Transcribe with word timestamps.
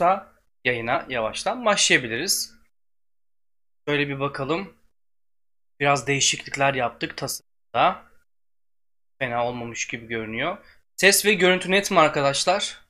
yoksa 0.00 0.32
yayına 0.64 1.06
yavaştan 1.08 1.64
başlayabiliriz. 1.64 2.54
Şöyle 3.88 4.08
bir 4.08 4.20
bakalım. 4.20 4.76
Biraz 5.80 6.06
değişiklikler 6.06 6.74
yaptık 6.74 7.16
tasarımda. 7.16 8.04
Fena 9.18 9.46
olmamış 9.46 9.86
gibi 9.86 10.06
görünüyor. 10.06 10.58
Ses 10.96 11.26
ve 11.26 11.34
görüntü 11.34 11.70
net 11.70 11.90
mi 11.90 12.00
arkadaşlar? 12.00 12.80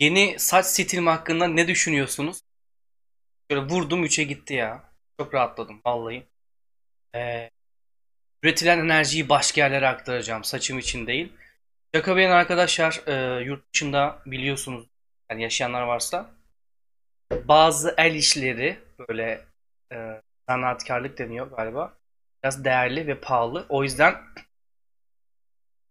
Yeni 0.00 0.38
saç 0.38 0.66
stilim 0.66 1.06
hakkında 1.06 1.46
ne 1.48 1.68
düşünüyorsunuz? 1.68 2.40
Şöyle 3.50 3.66
vurdum 3.66 4.04
3'e 4.04 4.24
gitti 4.24 4.54
ya. 4.54 4.84
Çok 5.20 5.34
rahatladım 5.34 5.80
vallahi. 5.86 6.26
Ee, 7.14 7.50
üretilen 8.42 8.78
enerjiyi 8.78 9.28
başka 9.28 9.60
yerlere 9.60 9.88
aktaracağım. 9.88 10.44
Saçım 10.44 10.78
için 10.78 11.06
değil. 11.06 11.32
Şaka 11.94 12.12
arkadaşlar 12.12 13.02
e, 13.06 13.44
yurt 13.44 13.72
dışında 13.74 14.22
biliyorsunuz 14.26 14.86
yani 15.30 15.42
yaşayanlar 15.42 15.82
varsa 15.82 16.30
bazı 17.32 17.94
el 17.98 18.14
işleri 18.14 18.78
böyle 19.08 19.44
e, 19.92 20.22
sanatkarlık 20.48 21.18
deniyor 21.18 21.46
galiba. 21.46 21.96
Biraz 22.44 22.64
değerli 22.64 23.06
ve 23.06 23.20
pahalı. 23.20 23.66
O 23.68 23.82
yüzden 23.82 24.14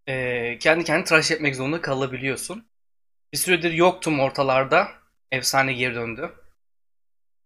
e, 0.08 0.58
kendi 0.58 0.84
kendini 0.84 1.04
tıraş 1.04 1.30
etmek 1.30 1.56
zorunda 1.56 1.80
kalabiliyorsun. 1.80 2.66
Bir 3.32 3.38
süredir 3.38 3.72
yoktum 3.72 4.20
ortalarda. 4.20 4.88
Efsane 5.32 5.72
geri 5.72 5.94
döndü. 5.94 6.34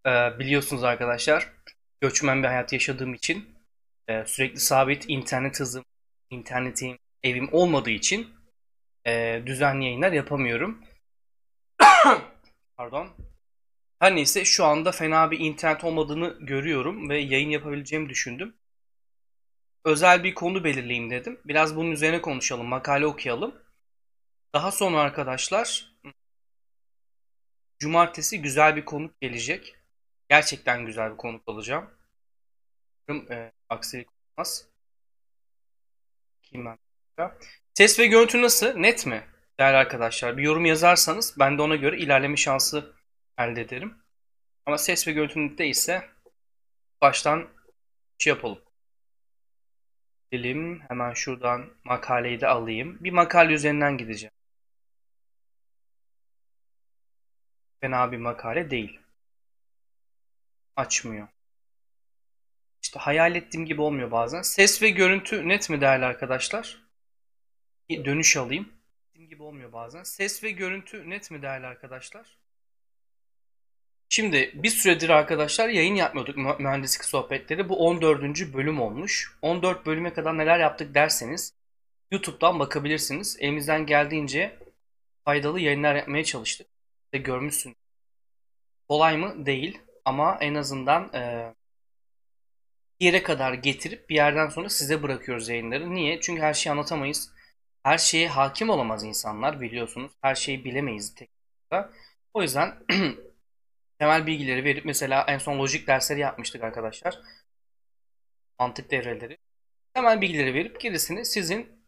E, 0.07 0.11
biliyorsunuz 0.39 0.85
arkadaşlar 0.85 1.53
göçmen 2.01 2.43
bir 2.43 2.49
hayat 2.49 2.73
yaşadığım 2.73 3.15
için 3.15 3.57
e, 4.09 4.25
sürekli 4.27 4.61
sabit 4.61 5.05
internet 5.09 5.61
hızım, 5.61 5.85
internetim, 6.31 6.99
evim 7.23 7.49
olmadığı 7.53 7.91
için 7.91 8.31
e, 9.07 9.43
düzenli 9.47 9.85
yayınlar 9.85 10.13
yapamıyorum. 10.13 10.85
Pardon. 12.77 13.09
Her 13.99 14.17
neyse 14.17 14.45
şu 14.45 14.65
anda 14.65 14.93
fena 14.93 15.31
bir 15.31 15.39
internet 15.39 15.85
olmadığını 15.85 16.37
görüyorum 16.41 17.09
ve 17.09 17.19
yayın 17.19 17.51
yapabileceğimi 17.51 18.09
düşündüm. 18.09 18.57
Özel 19.85 20.25
bir 20.25 20.35
konu 20.35 20.65
belirleyeyim 20.65 21.11
dedim. 21.11 21.41
Biraz 21.45 21.77
bunun 21.77 21.91
üzerine 21.91 22.23
konuşalım, 22.23 22.67
makale 22.67 23.07
okuyalım. 23.07 23.55
Daha 24.55 24.73
sonra 24.73 25.01
arkadaşlar 25.01 25.97
cumartesi 27.79 28.43
güzel 28.43 28.77
bir 28.77 28.85
konuk 28.85 29.21
gelecek. 29.21 29.77
Gerçekten 30.29 30.87
güzel 30.87 31.13
bir 31.13 31.17
konuk 31.17 31.43
alacağım. 31.47 31.91
Umarım 33.09 33.33
e, 33.33 33.53
aksilik 33.69 34.09
olmaz. 34.11 34.67
Kim 36.43 36.65
ben? 36.65 36.79
Ses 37.75 37.99
ve 37.99 38.07
görüntü 38.07 38.43
nasıl? 38.43 38.77
Net 38.77 39.07
mi? 39.07 39.30
Değerli 39.61 39.77
arkadaşlar 39.77 40.37
bir 40.37 40.43
yorum 40.43 40.65
yazarsanız 40.65 41.37
ben 41.39 41.59
de 41.59 41.63
ona 41.63 41.77
göre 41.77 41.99
ilerleme 41.99 42.37
şansı 42.37 42.93
elde 43.39 43.61
ederim. 43.61 43.99
Ama 44.67 44.79
ses 44.79 45.09
ve 45.09 45.13
görüntü 45.13 45.59
değilse 45.59 46.11
baştan 47.01 47.49
şey 48.19 48.33
yapalım. 48.33 48.63
Dilim 50.33 50.81
hemen 50.81 51.13
şuradan 51.13 51.71
makaleyi 51.85 52.41
de 52.41 52.47
alayım. 52.47 52.99
Bir 53.01 53.11
makale 53.11 53.53
üzerinden 53.53 53.99
gideceğim. 53.99 54.33
Fena 57.81 58.13
bir 58.13 58.19
makale 58.19 58.71
değil. 58.71 59.01
Açmıyor. 60.77 61.29
İşte 62.83 63.01
hayal 63.01 63.35
ettiğim 63.37 63.67
gibi 63.67 63.81
olmuyor 63.81 64.11
bazen. 64.11 64.43
Ses 64.43 64.83
ve 64.83 64.91
görüntü 64.91 65.49
net 65.49 65.71
mi 65.71 65.81
değerli 65.81 66.05
arkadaşlar? 66.05 66.83
Bir 67.89 68.05
dönüş 68.05 68.37
alayım. 68.37 68.80
Gibi 69.31 69.43
olmuyor 69.43 69.73
bazen. 69.73 70.03
Ses 70.03 70.45
ve 70.45 70.51
görüntü 70.51 71.11
net 71.11 71.31
mi 71.31 71.43
değerli 71.43 71.67
arkadaşlar? 71.67 72.39
Şimdi 74.09 74.51
bir 74.55 74.69
süredir 74.69 75.09
arkadaşlar 75.09 75.69
yayın 75.69 75.95
yapmıyorduk 75.95 76.37
mühendislik 76.37 77.05
sohbetleri. 77.05 77.69
Bu 77.69 77.87
14. 77.87 78.23
bölüm 78.55 78.81
olmuş. 78.81 79.39
14 79.43 79.87
bölüme 79.87 80.13
kadar 80.13 80.39
neler 80.39 80.59
yaptık 80.59 80.95
derseniz 80.95 81.55
YouTube'dan 82.11 82.59
bakabilirsiniz. 82.59 83.37
Elimizden 83.41 83.87
geldiğince 83.87 84.59
faydalı 85.25 85.61
yayınlar 85.61 85.95
yapmaya 85.95 86.25
çalıştık. 86.25 86.67
Ve 87.15 87.19
görmüşsünüz. 87.19 87.77
Kolay 88.89 89.17
mı? 89.17 89.47
Değil. 89.47 89.79
Ama 90.05 90.39
en 90.41 90.55
azından 90.55 91.15
e, 91.15 91.55
yere 93.01 93.23
kadar 93.23 93.55
getirip 93.55 94.09
bir 94.11 94.15
yerden 94.15 94.49
sonra 94.49 94.69
size 94.69 95.03
bırakıyoruz 95.03 95.49
yayınları. 95.49 95.95
Niye? 95.95 96.21
Çünkü 96.21 96.43
her 96.43 96.55
şeyi 96.55 96.73
anlatamayız. 96.73 97.40
Her 97.83 97.99
şeye 97.99 98.29
hakim 98.29 98.71
olamaz 98.71 99.05
insanlar 99.05 99.61
biliyorsunuz. 99.61 100.13
Her 100.23 100.35
şeyi 100.35 100.65
bilemeyiz 100.65 101.15
tek 101.15 101.31
O 102.35 102.43
yüzden 102.43 102.79
temel 103.99 104.27
bilgileri 104.27 104.65
verip 104.65 104.85
mesela 104.85 105.25
en 105.29 105.39
son 105.39 105.59
lojik 105.59 105.87
dersleri 105.87 106.21
yapmıştık 106.21 106.65
arkadaşlar. 106.65 107.21
Mantık 108.59 108.91
devreleri. 108.91 109.39
Temel 109.95 110.21
bilgileri 110.21 110.55
verip 110.55 110.81
gerisini 110.81 111.25
sizin 111.25 111.85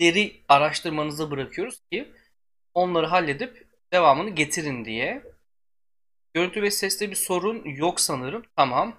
deri 0.00 0.44
araştırmanıza 0.48 1.30
bırakıyoruz 1.30 1.80
ki 1.92 2.12
onları 2.74 3.06
halledip 3.06 3.68
devamını 3.92 4.30
getirin 4.30 4.84
diye. 4.84 5.22
Görüntü 6.34 6.62
ve 6.62 6.70
seste 6.70 7.10
bir 7.10 7.16
sorun 7.16 7.64
yok 7.64 8.00
sanırım. 8.00 8.44
Tamam. 8.56 8.96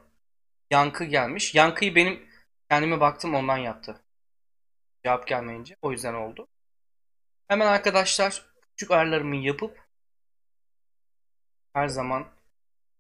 Yankı 0.72 1.04
gelmiş. 1.06 1.56
Yankıyı 1.56 1.96
benim 1.96 2.30
kendime 2.70 3.00
baktım 3.00 3.36
ondan 3.36 3.58
yaptı. 3.58 4.05
Cevap 5.06 5.28
gelmeyince. 5.28 5.78
O 5.82 5.92
yüzden 5.92 6.14
oldu. 6.14 6.48
Hemen 7.48 7.68
arkadaşlar 7.68 8.46
küçük 8.70 8.92
ayarlarımı 8.92 9.36
yapıp 9.36 9.88
her 11.74 11.88
zaman 11.88 12.28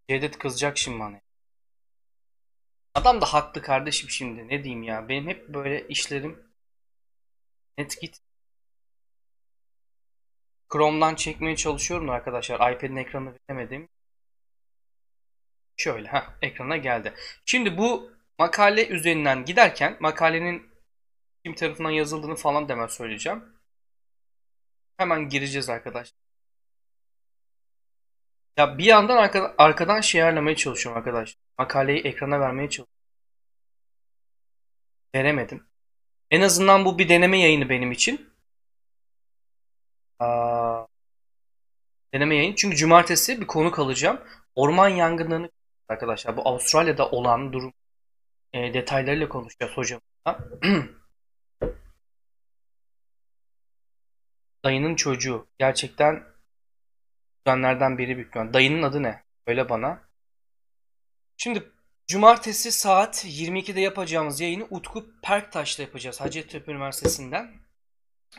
Cevdet 0.10 0.38
kızacak 0.38 0.78
şimdi 0.78 1.00
bana. 1.00 1.22
Adam 2.94 3.22
da 3.22 3.26
haklı 3.26 3.62
kardeşim 3.62 4.10
şimdi. 4.10 4.48
Ne 4.48 4.64
diyeyim 4.64 4.84
ya. 4.84 5.10
Benim 5.10 5.28
hep 5.28 5.48
böyle 5.50 5.88
işlerim 5.88 6.44
net 7.78 8.02
git. 8.02 8.22
Chrome'dan 10.74 11.16
çekmeye 11.16 11.56
çalışıyorum 11.56 12.10
arkadaşlar. 12.10 12.74
iPad'in 12.74 12.96
ekranını 12.96 13.34
veremedim. 13.50 13.90
Şöyle 15.78 16.10
ha 16.10 16.34
ekrana 16.42 16.78
geldi. 16.78 17.14
Şimdi 17.46 17.78
bu 17.78 18.12
makale 18.40 18.88
üzerinden 18.88 19.46
giderken 19.46 19.98
makalenin 20.00 20.75
kim 21.46 21.56
tarafından 21.56 21.90
yazıldığını 21.92 22.36
falan 22.36 22.70
demez 22.70 22.92
söyleyeceğim. 22.92 23.44
Hemen 24.98 25.30
gireceğiz 25.30 25.70
arkadaşlar. 25.70 26.20
Ya 28.58 28.78
bir 28.78 28.84
yandan 28.84 29.18
arka, 29.18 29.56
arkadan 29.58 30.02
şey 30.02 30.24
ayarlamaya 30.24 30.56
çalışıyorum 30.56 31.00
arkadaş. 31.00 31.38
Makaleyi 31.58 32.00
ekrana 32.02 32.40
vermeye 32.40 32.70
çalışıyorum. 32.70 32.94
Veremedim. 35.16 35.68
En 36.32 36.42
azından 36.42 36.86
bu 36.86 36.98
bir 37.00 37.10
deneme 37.10 37.40
yayını 37.40 37.70
benim 37.70 37.92
için. 37.92 38.30
Aa, 40.20 40.86
deneme 42.14 42.36
yayın. 42.36 42.56
Çünkü 42.56 42.76
cumartesi 42.76 43.42
bir 43.42 43.48
konu 43.48 43.72
kalacağım. 43.72 44.22
Orman 44.56 44.90
yangınlarını 44.90 45.50
arkadaşlar 45.90 46.38
bu 46.38 46.48
Avustralya'da 46.48 47.10
olan 47.10 47.54
durum 47.54 47.74
e, 48.54 48.74
detaylarıyla 48.74 49.30
konuşacağız 49.30 49.78
hocamla. 49.78 50.02
Dayının 54.66 54.96
çocuğu. 54.96 55.48
Gerçekten 55.60 56.24
kuzenlerden 57.46 57.98
biri 57.98 58.16
büyük 58.16 58.30
ihtimal. 58.30 58.54
Dayının 58.54 58.84
adı 58.84 59.04
ne? 59.04 59.24
Öyle 59.48 59.70
bana. 59.70 60.02
Şimdi 61.38 61.72
cumartesi 62.08 62.72
saat 62.72 63.26
22'de 63.26 63.82
yapacağımız 63.82 64.42
yayını 64.42 64.68
Utku 64.70 65.22
Perktaş'la 65.22 65.84
yapacağız. 65.84 66.22
Hacettepe 66.22 66.72
Üniversitesi'nden. 66.72 67.52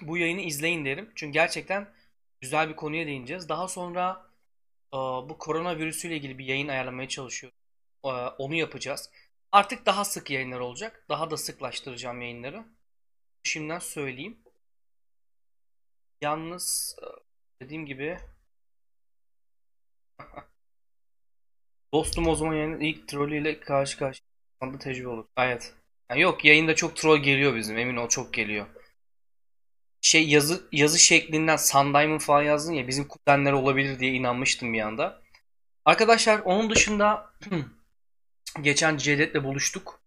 Bu 0.03 0.17
yayını 0.19 0.41
izleyin 0.41 0.85
derim. 0.85 1.13
Çünkü 1.15 1.33
gerçekten 1.33 1.89
güzel 2.41 2.69
bir 2.69 2.77
konuya 2.77 3.07
değineceğiz. 3.07 3.49
Daha 3.49 3.69
sonra 3.69 4.27
e, 4.95 4.97
bu 4.97 5.39
koronavirüsüyle 5.39 6.17
ilgili 6.17 6.39
bir 6.39 6.45
yayın 6.45 6.69
ayarlamaya 6.69 7.09
çalışıyorum. 7.09 7.59
E, 8.05 8.09
onu 8.09 8.55
yapacağız. 8.55 9.11
Artık 9.53 9.87
daha 9.87 10.05
sık 10.05 10.31
yayınlar 10.31 10.61
olacak. 10.61 11.05
Daha 11.09 11.31
da 11.31 11.37
sıklaştıracağım 11.37 12.21
yayınları. 12.21 12.65
Şimdiden 13.43 13.79
söyleyeyim. 13.79 14.46
Yalnız 16.21 16.97
e, 17.03 17.07
dediğim 17.65 17.87
gibi 17.87 18.19
Dostum 21.95 22.29
o 22.29 22.35
zaman 22.35 22.55
yani 22.55 22.89
ilk 22.89 23.09
trollüyle 23.09 23.61
karşı 23.61 23.99
karşıya 23.99 24.27
anda 24.61 24.79
tecrübe 24.79 25.09
olur. 25.09 25.27
Evet. 25.37 25.75
Yani 26.11 26.21
yok 26.21 26.45
yayında 26.45 26.75
çok 26.75 26.97
troll 26.97 27.19
geliyor 27.19 27.57
bizim 27.57 27.79
emin 27.79 27.97
ol 27.97 28.09
çok 28.09 28.35
geliyor. 28.35 28.67
Şey 30.01 30.29
yazı 30.29 30.69
yazı 30.73 30.99
şeklinden 30.99 31.57
Sun 31.57 32.19
falan 32.19 32.43
yazdın 32.43 32.73
ya 32.73 32.89
bizim 32.89 33.09
kuzenler 33.09 33.53
olabilir 33.53 33.99
diye 33.99 34.13
inanmıştım 34.13 34.73
bir 34.73 34.81
anda. 34.81 35.23
Arkadaşlar 35.85 36.39
onun 36.39 36.71
dışında 36.71 37.33
geçen 38.63 38.97
Cedet'le 38.97 39.45
buluştuk. 39.45 40.01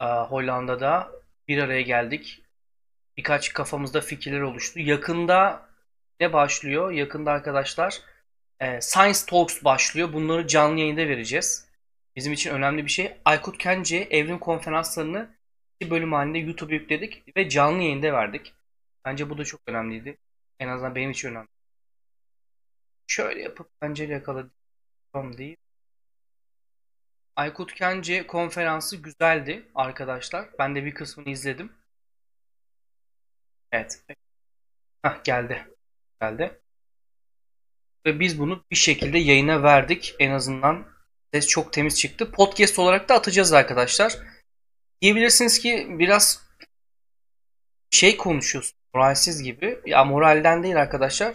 Hollanda'da 0.00 1.12
bir 1.48 1.58
araya 1.58 1.82
geldik. 1.82 2.42
Birkaç 3.16 3.52
kafamızda 3.52 4.00
fikirler 4.00 4.40
oluştu. 4.40 4.80
Yakında 4.80 5.68
ne 6.20 6.32
başlıyor? 6.32 6.90
Yakında 6.90 7.30
arkadaşlar 7.30 8.00
e, 8.60 8.80
Science 8.80 9.18
Talks 9.28 9.64
başlıyor. 9.64 10.12
Bunları 10.12 10.46
canlı 10.46 10.80
yayında 10.80 11.00
vereceğiz. 11.08 11.68
Bizim 12.16 12.32
için 12.32 12.50
önemli 12.50 12.84
bir 12.84 12.90
şey. 12.90 13.16
Aykut 13.24 13.58
Kence 13.58 13.96
evrim 13.96 14.38
konferanslarını 14.38 15.36
iki 15.80 15.90
bölüm 15.90 16.12
halinde 16.12 16.38
YouTube'a 16.38 16.74
yükledik 16.74 17.36
ve 17.36 17.48
canlı 17.48 17.82
yayında 17.82 18.12
verdik. 18.12 18.54
Bence 19.04 19.30
bu 19.30 19.38
da 19.38 19.44
çok 19.44 19.60
önemliydi. 19.66 20.18
En 20.60 20.68
azından 20.68 20.94
benim 20.94 21.10
için 21.10 21.28
önemli. 21.28 21.48
Şöyle 23.06 23.42
yapıp 23.42 23.80
pencere 23.80 24.12
yakaladım 24.12 24.52
deyip 25.38 25.58
Aykut 27.36 27.74
Kence 27.74 28.26
konferansı 28.26 28.96
güzeldi 28.96 29.68
arkadaşlar. 29.74 30.48
Ben 30.58 30.74
de 30.74 30.84
bir 30.84 30.94
kısmını 30.94 31.30
izledim. 31.30 31.72
Evet. 33.76 34.02
Hah 35.02 35.24
geldi. 35.24 35.66
Geldi. 36.20 36.60
Ve 38.06 38.20
biz 38.20 38.38
bunu 38.38 38.64
bir 38.70 38.76
şekilde 38.76 39.18
yayına 39.18 39.62
verdik. 39.62 40.14
En 40.18 40.30
azından 40.30 40.86
ses 41.34 41.48
çok 41.48 41.72
temiz 41.72 42.00
çıktı. 42.00 42.32
Podcast 42.32 42.78
olarak 42.78 43.08
da 43.08 43.14
atacağız 43.14 43.52
arkadaşlar. 43.52 44.18
Diyebilirsiniz 45.02 45.58
ki 45.58 45.86
biraz 45.90 46.46
şey 47.90 48.16
konuşuyorsun. 48.16 48.78
Moralsiz 48.94 49.42
gibi. 49.42 49.80
Ya 49.86 50.04
moralden 50.04 50.62
değil 50.62 50.76
arkadaşlar. 50.76 51.34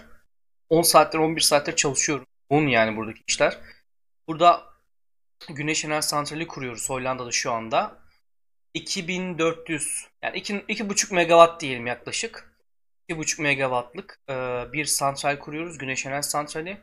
10 0.69 0.81
saattir 0.81 1.19
11 1.19 1.41
saattir 1.41 1.75
çalışıyorum. 1.75 2.25
Bunun 2.49 2.67
yani 2.67 2.97
buradaki 2.97 3.23
işler. 3.27 3.57
Burada 4.27 4.63
Güneş 5.49 5.85
Enerji 5.85 6.07
Santrali 6.07 6.47
kuruyoruz 6.47 6.89
Hollanda'da 6.89 7.31
şu 7.31 7.51
anda. 7.51 8.00
2400 8.73 10.07
yani 10.23 10.37
2,5 10.37 11.13
megawatt 11.13 11.61
diyelim 11.61 11.87
yaklaşık. 11.87 12.51
2,5 13.09 13.41
megawattlık 13.41 14.19
e, 14.29 14.33
bir 14.73 14.85
santral 14.85 15.39
kuruyoruz. 15.39 15.77
Güneş 15.77 16.05
Enerji 16.05 16.29
Santrali. 16.29 16.77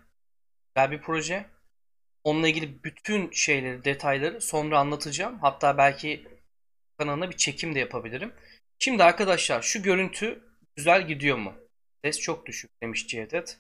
Güzel 0.75 0.91
bir 0.91 1.01
proje. 1.01 1.47
Onunla 2.25 2.49
ilgili 2.49 2.85
bütün 2.85 3.31
şeyleri, 3.31 3.85
detayları 3.85 4.41
sonra 4.41 4.79
anlatacağım. 4.79 5.39
Hatta 5.39 5.79
belki 5.79 6.29
kanalına 6.99 7.31
bir 7.31 7.37
çekim 7.37 7.75
de 7.75 7.79
yapabilirim. 7.79 8.35
Şimdi 8.79 9.05
arkadaşlar 9.05 9.63
şu 9.63 9.83
görüntü 9.83 10.45
güzel 10.77 11.07
gidiyor 11.09 11.37
mu? 11.37 11.55
Ses 12.05 12.21
çok 12.21 12.47
düşük 12.47 12.71
demiş 12.83 13.07
Cevdet. 13.09 13.59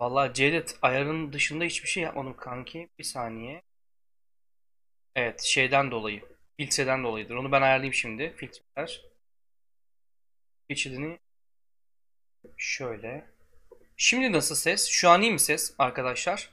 Vallahi 0.00 0.34
Cevdet 0.34 0.78
ayarın 0.82 1.32
dışında 1.32 1.64
hiçbir 1.64 1.88
şey 1.88 2.02
yapmadım 2.02 2.36
kanki. 2.36 2.88
Bir 2.98 3.04
saniye. 3.04 3.62
Evet 5.18 5.42
şeyden 5.42 5.90
dolayı. 5.90 6.22
Filtreden 6.56 7.04
dolayıdır. 7.04 7.34
Onu 7.34 7.52
ben 7.52 7.62
ayarlayayım 7.62 7.94
şimdi. 7.94 8.34
Filtreler. 8.36 9.02
Geçidini 10.68 11.18
şöyle. 12.56 13.26
Şimdi 13.96 14.32
nasıl 14.32 14.54
ses? 14.54 14.88
Şu 14.88 15.10
an 15.10 15.22
iyi 15.22 15.32
mi 15.32 15.40
ses 15.40 15.74
arkadaşlar? 15.78 16.50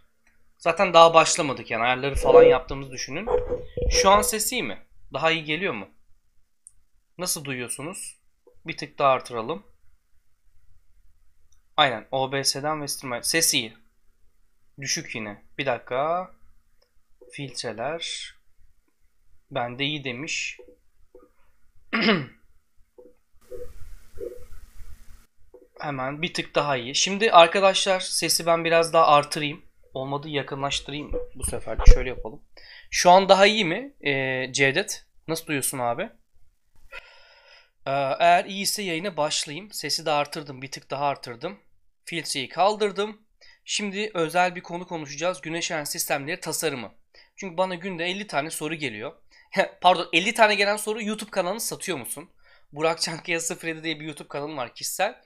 Zaten 0.58 0.94
daha 0.94 1.14
başlamadık 1.14 1.72
yani 1.72 1.84
ayarları 1.84 2.16
falan 2.16 2.44
yaptığımızı 2.44 2.92
düşünün. 2.92 3.28
Şu 3.90 4.10
an 4.10 4.22
ses 4.22 4.52
iyi 4.52 4.64
mi? 4.64 4.86
Daha 5.14 5.32
iyi 5.32 5.44
geliyor 5.44 5.74
mu? 5.74 5.90
Nasıl 7.18 7.46
duyuyorsunuz? 7.46 8.18
Bir 8.66 8.78
tık 8.78 9.00
daha 9.00 9.10
artıralım. 9.10 9.64
Aynen 11.78 12.08
OBS'den 12.12 12.82
ve 12.82 12.88
stream 12.88 13.24
ses 13.24 13.54
iyi. 13.54 13.78
Düşük 14.82 15.16
yine. 15.16 15.44
Bir 15.58 15.66
dakika. 15.66 16.32
Filtreler. 17.32 18.35
Ben 19.52 19.80
de 19.80 19.84
iyi 19.86 20.04
demiş. 20.04 20.58
Hemen 25.80 26.22
bir 26.22 26.34
tık 26.34 26.56
daha 26.56 26.78
iyi. 26.78 26.96
Şimdi 26.96 27.32
arkadaşlar 27.32 28.00
sesi 28.00 28.46
ben 28.46 28.66
biraz 28.66 28.94
daha 28.94 29.08
artırayım. 29.08 29.66
Olmadı 29.94 30.30
yakınlaştırayım 30.30 31.12
bu 31.36 31.44
sefer. 31.44 31.78
Şöyle 31.94 32.10
yapalım. 32.10 32.42
Şu 32.92 33.12
an 33.12 33.30
daha 33.30 33.46
iyi 33.46 33.66
mi 33.66 33.94
ee, 34.02 34.54
Cevdet? 34.54 35.06
Nasıl 35.28 35.46
duyuyorsun 35.48 35.80
abi? 35.80 36.04
Ee, 37.88 37.92
eğer 38.20 38.46
iyiyse 38.46 38.84
yayına 38.84 39.18
başlayayım. 39.18 39.72
Sesi 39.72 40.06
de 40.06 40.12
artırdım. 40.12 40.62
Bir 40.62 40.72
tık 40.72 40.92
daha 40.92 41.06
artırdım. 41.06 41.60
Filtreyi 42.06 42.50
kaldırdım. 42.50 43.22
Şimdi 43.66 44.12
özel 44.14 44.56
bir 44.56 44.62
konu 44.62 44.88
konuşacağız. 44.88 45.42
Güneş 45.42 45.72
enerji 45.72 45.92
sistemleri 45.92 46.40
tasarımı. 46.40 46.92
Çünkü 47.36 47.58
bana 47.58 47.76
günde 47.76 48.06
50 48.06 48.28
tane 48.28 48.50
soru 48.50 48.76
geliyor. 48.76 49.14
Pardon 49.82 50.10
50 50.14 50.34
tane 50.34 50.56
gelen 50.56 50.78
soru 50.78 51.04
YouTube 51.04 51.32
kanalını 51.32 51.60
satıyor 51.60 51.98
musun? 51.98 52.30
Burak 52.72 53.02
Çankaya 53.02 53.40
07 53.64 53.84
diye 53.84 54.00
bir 54.00 54.06
YouTube 54.06 54.28
kanalım 54.28 54.58
var 54.58 54.76
kişisel. 54.76 55.22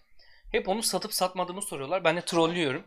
Hep 0.52 0.70
onu 0.70 0.84
satıp 0.84 1.14
satmadığımı 1.14 1.62
soruyorlar. 1.62 2.04
Ben 2.04 2.18
de 2.18 2.22
trollüyorum. 2.22 2.84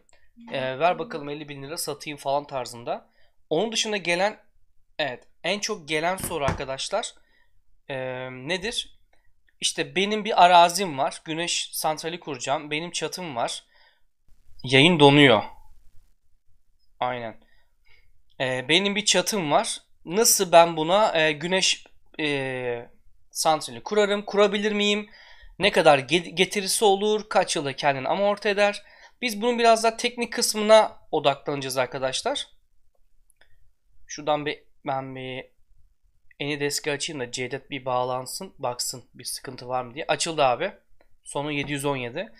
Ee, 0.52 0.78
ver 0.78 0.98
bakalım 0.98 1.28
50 1.28 1.48
bin 1.48 1.62
lira 1.62 1.76
satayım 1.78 2.18
falan 2.18 2.46
tarzında. 2.46 3.10
Onun 3.50 3.72
dışında 3.72 3.96
gelen 3.96 4.38
evet 4.98 5.28
en 5.44 5.58
çok 5.58 5.88
gelen 5.88 6.16
soru 6.16 6.44
arkadaşlar 6.44 7.14
ee, 7.88 8.28
nedir? 8.30 8.98
İşte 9.60 9.96
benim 9.96 10.24
bir 10.24 10.44
arazim 10.44 10.98
var. 10.98 11.22
Güneş 11.24 11.70
santrali 11.72 12.20
kuracağım. 12.20 12.70
Benim 12.70 12.90
çatım 12.90 13.36
var. 13.36 13.64
Yayın 14.64 15.00
donuyor. 15.00 15.42
Aynen. 17.00 17.40
Ee, 18.40 18.68
benim 18.68 18.96
bir 18.96 19.04
çatım 19.04 19.50
var. 19.50 19.80
Nasıl 20.04 20.52
ben 20.52 20.76
buna 20.76 21.18
e, 21.18 21.32
güneş 21.32 21.86
e, 22.20 22.88
santrali 23.30 23.82
kurarım? 23.82 24.22
Kurabilir 24.24 24.72
miyim? 24.72 25.10
Ne 25.58 25.72
kadar 25.72 25.98
getirisi 25.98 26.84
olur? 26.84 27.28
Kaç 27.28 27.56
yılda 27.56 27.76
kendini 27.76 28.08
amorti 28.08 28.48
eder? 28.48 28.82
Biz 29.22 29.42
bunun 29.42 29.58
biraz 29.58 29.84
daha 29.84 29.96
teknik 29.96 30.32
kısmına 30.32 30.98
odaklanacağız 31.10 31.76
arkadaşlar. 31.76 32.48
Şuradan 34.06 34.46
bir 34.46 34.62
ben 34.86 35.16
bir 35.16 35.52
Anydeski 36.42 36.92
açayım 36.92 37.20
da 37.20 37.32
Cevdet 37.32 37.70
bir 37.70 37.84
bağlansın. 37.84 38.54
Baksın 38.58 39.04
bir 39.14 39.24
sıkıntı 39.24 39.68
var 39.68 39.84
mı 39.84 39.94
diye. 39.94 40.04
Açıldı 40.08 40.44
abi. 40.44 40.72
Sonu 41.24 41.52
717. 41.52 42.32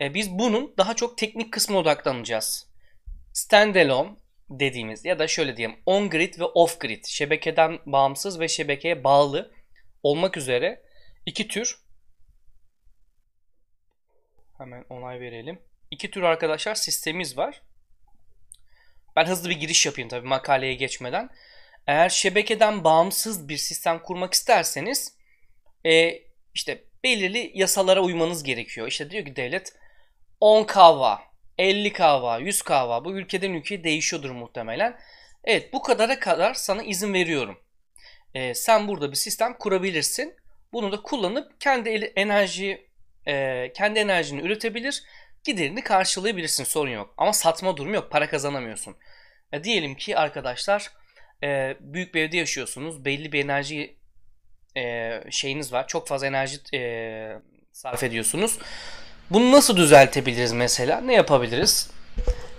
E, 0.00 0.14
biz 0.14 0.30
bunun 0.30 0.74
daha 0.78 0.94
çok 0.94 1.18
teknik 1.18 1.52
kısmına 1.52 1.78
odaklanacağız. 1.78 2.66
Standalone 3.32 4.10
dediğimiz 4.50 5.04
ya 5.04 5.18
da 5.18 5.28
şöyle 5.28 5.56
diyelim 5.56 5.76
on 5.86 6.10
grid 6.10 6.38
ve 6.40 6.44
off 6.44 6.80
grid 6.80 7.04
şebekeden 7.04 7.78
bağımsız 7.86 8.40
ve 8.40 8.48
şebekeye 8.48 9.04
bağlı 9.04 9.54
olmak 10.02 10.36
üzere 10.36 10.82
iki 11.26 11.48
tür 11.48 11.78
hemen 14.58 14.84
onay 14.88 15.20
verelim. 15.20 15.58
İki 15.90 16.10
tür 16.10 16.22
arkadaşlar 16.22 16.74
sistemimiz 16.74 17.36
var. 17.36 17.62
Ben 19.16 19.26
hızlı 19.26 19.50
bir 19.50 19.60
giriş 19.60 19.86
yapayım 19.86 20.08
tabii 20.08 20.28
makaleye 20.28 20.74
geçmeden. 20.74 21.30
Eğer 21.86 22.08
şebekeden 22.08 22.84
bağımsız 22.84 23.48
bir 23.48 23.56
sistem 23.56 23.98
kurmak 24.02 24.34
isterseniz 24.34 25.16
e, 25.86 26.22
işte 26.54 26.84
belirli 27.04 27.52
yasalara 27.54 28.00
uymanız 28.00 28.42
gerekiyor. 28.42 28.88
İşte 28.88 29.10
diyor 29.10 29.24
ki 29.24 29.36
devlet 29.36 29.74
10 30.40 30.64
kava, 30.64 31.22
50 31.60 31.92
kava, 31.92 32.38
100 32.38 32.62
kava 32.62 33.04
bu 33.04 33.12
ülkeden 33.12 33.52
ülkeye 33.52 33.84
değişiyordur 33.84 34.30
muhtemelen. 34.30 34.98
Evet 35.44 35.72
bu 35.72 35.82
kadara 35.82 36.18
kadar 36.18 36.54
sana 36.54 36.82
izin 36.82 37.14
veriyorum. 37.14 37.58
E, 38.34 38.54
sen 38.54 38.88
burada 38.88 39.10
bir 39.10 39.16
sistem 39.16 39.54
kurabilirsin. 39.58 40.34
Bunu 40.72 40.92
da 40.92 41.02
kullanıp 41.02 41.60
kendi 41.60 41.88
enerji 42.16 42.88
e, 43.26 43.72
kendi 43.72 43.98
enerjini 43.98 44.40
üretebilir, 44.40 45.02
giderini 45.44 45.84
karşılayabilirsin 45.84 46.64
sorun 46.64 46.90
yok. 46.90 47.14
Ama 47.16 47.32
satma 47.32 47.76
durumu 47.76 47.94
yok, 47.94 48.10
para 48.10 48.28
kazanamıyorsun. 48.28 48.96
E, 49.52 49.64
diyelim 49.64 49.94
ki 49.94 50.16
arkadaşlar 50.18 50.90
e, 51.42 51.76
büyük 51.80 52.14
bir 52.14 52.20
evde 52.20 52.36
yaşıyorsunuz, 52.36 53.04
belli 53.04 53.32
bir 53.32 53.44
enerji 53.44 53.96
e, 54.76 55.10
şeyiniz 55.30 55.72
var, 55.72 55.88
çok 55.88 56.08
fazla 56.08 56.26
enerji 56.26 56.58
e, 56.74 57.32
sarf 57.72 58.02
ediyorsunuz. 58.02 58.58
Bunu 59.30 59.52
nasıl 59.52 59.76
düzeltebiliriz 59.76 60.52
mesela? 60.52 61.00
Ne 61.00 61.14
yapabiliriz? 61.14 61.90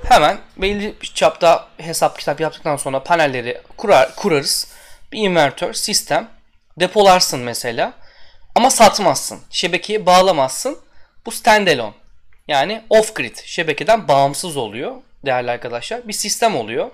Hemen 0.03 0.37
belli 0.57 0.95
çapta 1.13 1.67
hesap 1.77 2.19
kitap 2.19 2.39
yaptıktan 2.39 2.77
sonra 2.77 3.03
panelleri 3.03 3.61
kurar, 3.77 4.15
kurarız. 4.15 4.67
Bir 5.11 5.19
invertör, 5.19 5.73
sistem 5.73 6.29
depolarsın 6.79 7.39
mesela. 7.39 7.93
Ama 8.55 8.69
satmazsın. 8.69 9.39
Şebekeye 9.49 10.05
bağlamazsın. 10.05 10.77
Bu 11.25 11.31
standalone. 11.31 11.93
Yani 12.47 12.81
off 12.89 13.15
grid. 13.15 13.37
Şebekeden 13.45 14.07
bağımsız 14.07 14.57
oluyor 14.57 14.95
değerli 15.25 15.51
arkadaşlar. 15.51 16.07
Bir 16.07 16.13
sistem 16.13 16.55
oluyor. 16.55 16.91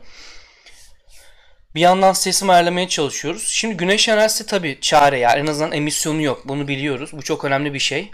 Bir 1.76 1.82
yandan 1.82 2.14
sesimi 2.14 2.52
ayarlamaya 2.52 2.88
çalışıyoruz. 2.88 3.48
Şimdi 3.48 3.78
güneş 3.78 4.10
enerjisi 4.10 4.46
tabii 4.46 4.78
çare 4.82 5.20
ya. 5.20 5.32
En 5.32 5.48
azından 5.48 5.72
emisyonu 5.72 6.22
yok. 6.22 6.48
Bunu 6.48 6.68
biliyoruz. 6.68 7.10
Bu 7.14 7.22
çok 7.22 7.46
önemli 7.46 7.74
bir 7.74 7.80
şey. 7.80 8.12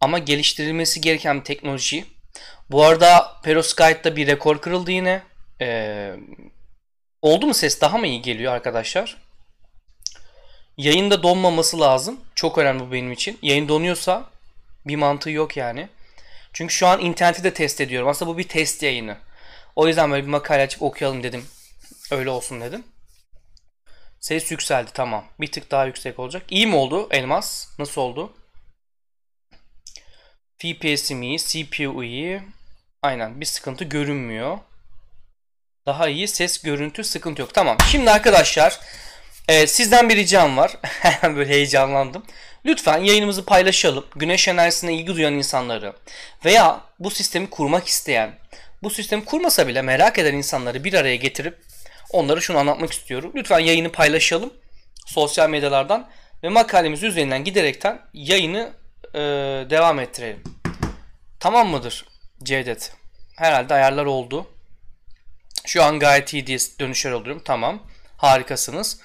Ama 0.00 0.18
geliştirilmesi 0.18 1.00
gereken 1.00 1.42
teknoloji. 1.42 2.04
Bu 2.70 2.84
arada 2.84 3.40
Perovskite'da 3.42 4.16
bir 4.16 4.26
rekor 4.26 4.60
kırıldı 4.60 4.90
yine. 4.90 5.22
Ee, 5.60 6.14
oldu 7.22 7.46
mu 7.46 7.54
ses 7.54 7.80
daha 7.80 7.98
mı 7.98 8.06
iyi 8.06 8.22
geliyor 8.22 8.52
arkadaşlar? 8.52 9.16
Yayında 10.76 11.22
donmaması 11.22 11.80
lazım. 11.80 12.20
Çok 12.34 12.58
önemli 12.58 12.80
bu 12.80 12.92
benim 12.92 13.12
için. 13.12 13.38
Yayın 13.42 13.68
donuyorsa 13.68 14.24
bir 14.86 14.96
mantığı 14.96 15.30
yok 15.30 15.56
yani. 15.56 15.88
Çünkü 16.52 16.74
şu 16.74 16.86
an 16.86 17.00
interneti 17.00 17.44
de 17.44 17.54
test 17.54 17.80
ediyorum. 17.80 18.08
Aslında 18.08 18.30
bu 18.30 18.38
bir 18.38 18.48
test 18.48 18.82
yayını. 18.82 19.16
O 19.76 19.88
yüzden 19.88 20.10
böyle 20.10 20.22
bir 20.22 20.30
makale 20.30 20.62
açıp 20.62 20.82
okuyalım 20.82 21.22
dedim. 21.22 21.44
Öyle 22.10 22.30
olsun 22.30 22.60
dedim. 22.60 22.84
Ses 24.20 24.50
yükseldi 24.50 24.90
tamam. 24.94 25.24
Bir 25.40 25.52
tık 25.52 25.70
daha 25.70 25.86
yüksek 25.86 26.18
olacak. 26.18 26.42
İyi 26.50 26.66
mi 26.66 26.76
oldu 26.76 27.08
elmas? 27.10 27.68
Nasıl 27.78 28.00
oldu? 28.00 28.32
FPS'im 30.60 31.22
iyi, 31.22 31.38
CPU 31.38 32.04
iyi. 32.04 32.42
Aynen 33.02 33.40
bir 33.40 33.46
sıkıntı 33.46 33.84
görünmüyor. 33.84 34.58
Daha 35.86 36.08
iyi 36.08 36.28
ses 36.28 36.62
görüntü 36.62 37.04
sıkıntı 37.04 37.40
yok. 37.40 37.54
Tamam. 37.54 37.76
Şimdi 37.90 38.10
arkadaşlar 38.10 38.80
e, 39.48 39.66
sizden 39.66 40.08
bir 40.08 40.16
ricam 40.16 40.56
var. 40.56 40.72
Böyle 41.22 41.50
heyecanlandım. 41.50 42.22
Lütfen 42.66 42.98
yayınımızı 42.98 43.44
paylaşalım. 43.44 44.06
Güneş 44.16 44.48
enerjisine 44.48 44.94
ilgi 44.94 45.06
duyan 45.14 45.34
insanları 45.34 45.92
veya 46.44 46.80
bu 46.98 47.10
sistemi 47.10 47.50
kurmak 47.50 47.86
isteyen, 47.86 48.38
bu 48.82 48.90
sistemi 48.90 49.24
kurmasa 49.24 49.68
bile 49.68 49.82
merak 49.82 50.18
eden 50.18 50.34
insanları 50.34 50.84
bir 50.84 50.94
araya 50.94 51.16
getirip 51.16 51.58
onlara 52.10 52.40
şunu 52.40 52.58
anlatmak 52.58 52.92
istiyorum. 52.92 53.32
Lütfen 53.34 53.58
yayını 53.58 53.92
paylaşalım 53.92 54.52
sosyal 55.06 55.50
medyalardan 55.50 56.08
ve 56.42 56.48
makalemiz 56.48 57.02
üzerinden 57.02 57.44
giderekten 57.44 58.00
yayını 58.14 58.79
e, 59.14 59.20
devam 59.70 60.00
ettirelim. 60.00 60.42
Tamam 61.40 61.68
mıdır 61.68 62.08
Cevdet? 62.42 62.92
Herhalde 63.36 63.74
ayarlar 63.74 64.04
oldu. 64.04 64.46
Şu 65.66 65.82
an 65.84 65.98
gayet 65.98 66.34
iyi 66.34 66.46
diye 66.46 66.58
dönüşler 66.80 67.10
alıyorum. 67.10 67.42
Tamam. 67.44 67.82
Harikasınız. 68.16 69.00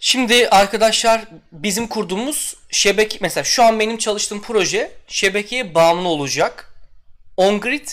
Şimdi 0.00 0.48
arkadaşlar 0.48 1.24
bizim 1.52 1.86
kurduğumuz 1.88 2.56
şebeke 2.70 3.18
mesela 3.20 3.44
şu 3.44 3.62
an 3.64 3.80
benim 3.80 3.98
çalıştığım 3.98 4.42
proje 4.42 4.92
şebekeye 5.08 5.74
bağımlı 5.74 6.08
olacak. 6.08 6.74
On 7.36 7.60
grid 7.60 7.88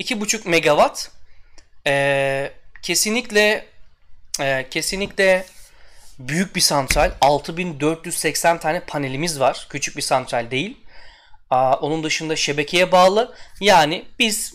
2.5 0.00 0.48
megawatt. 0.48 1.10
Ee, 1.86 2.52
kesinlikle 2.82 3.66
e, 4.40 4.66
kesinlikle 4.70 5.46
büyük 6.18 6.56
bir 6.56 6.60
santral. 6.60 7.12
6480 7.20 8.58
tane 8.58 8.80
panelimiz 8.80 9.40
var. 9.40 9.66
Küçük 9.70 9.96
bir 9.96 10.02
santral 10.02 10.50
değil. 10.50 10.76
Aa, 11.50 11.74
onun 11.74 12.04
dışında 12.04 12.36
şebekeye 12.36 12.92
bağlı. 12.92 13.34
Yani 13.60 14.04
biz 14.18 14.54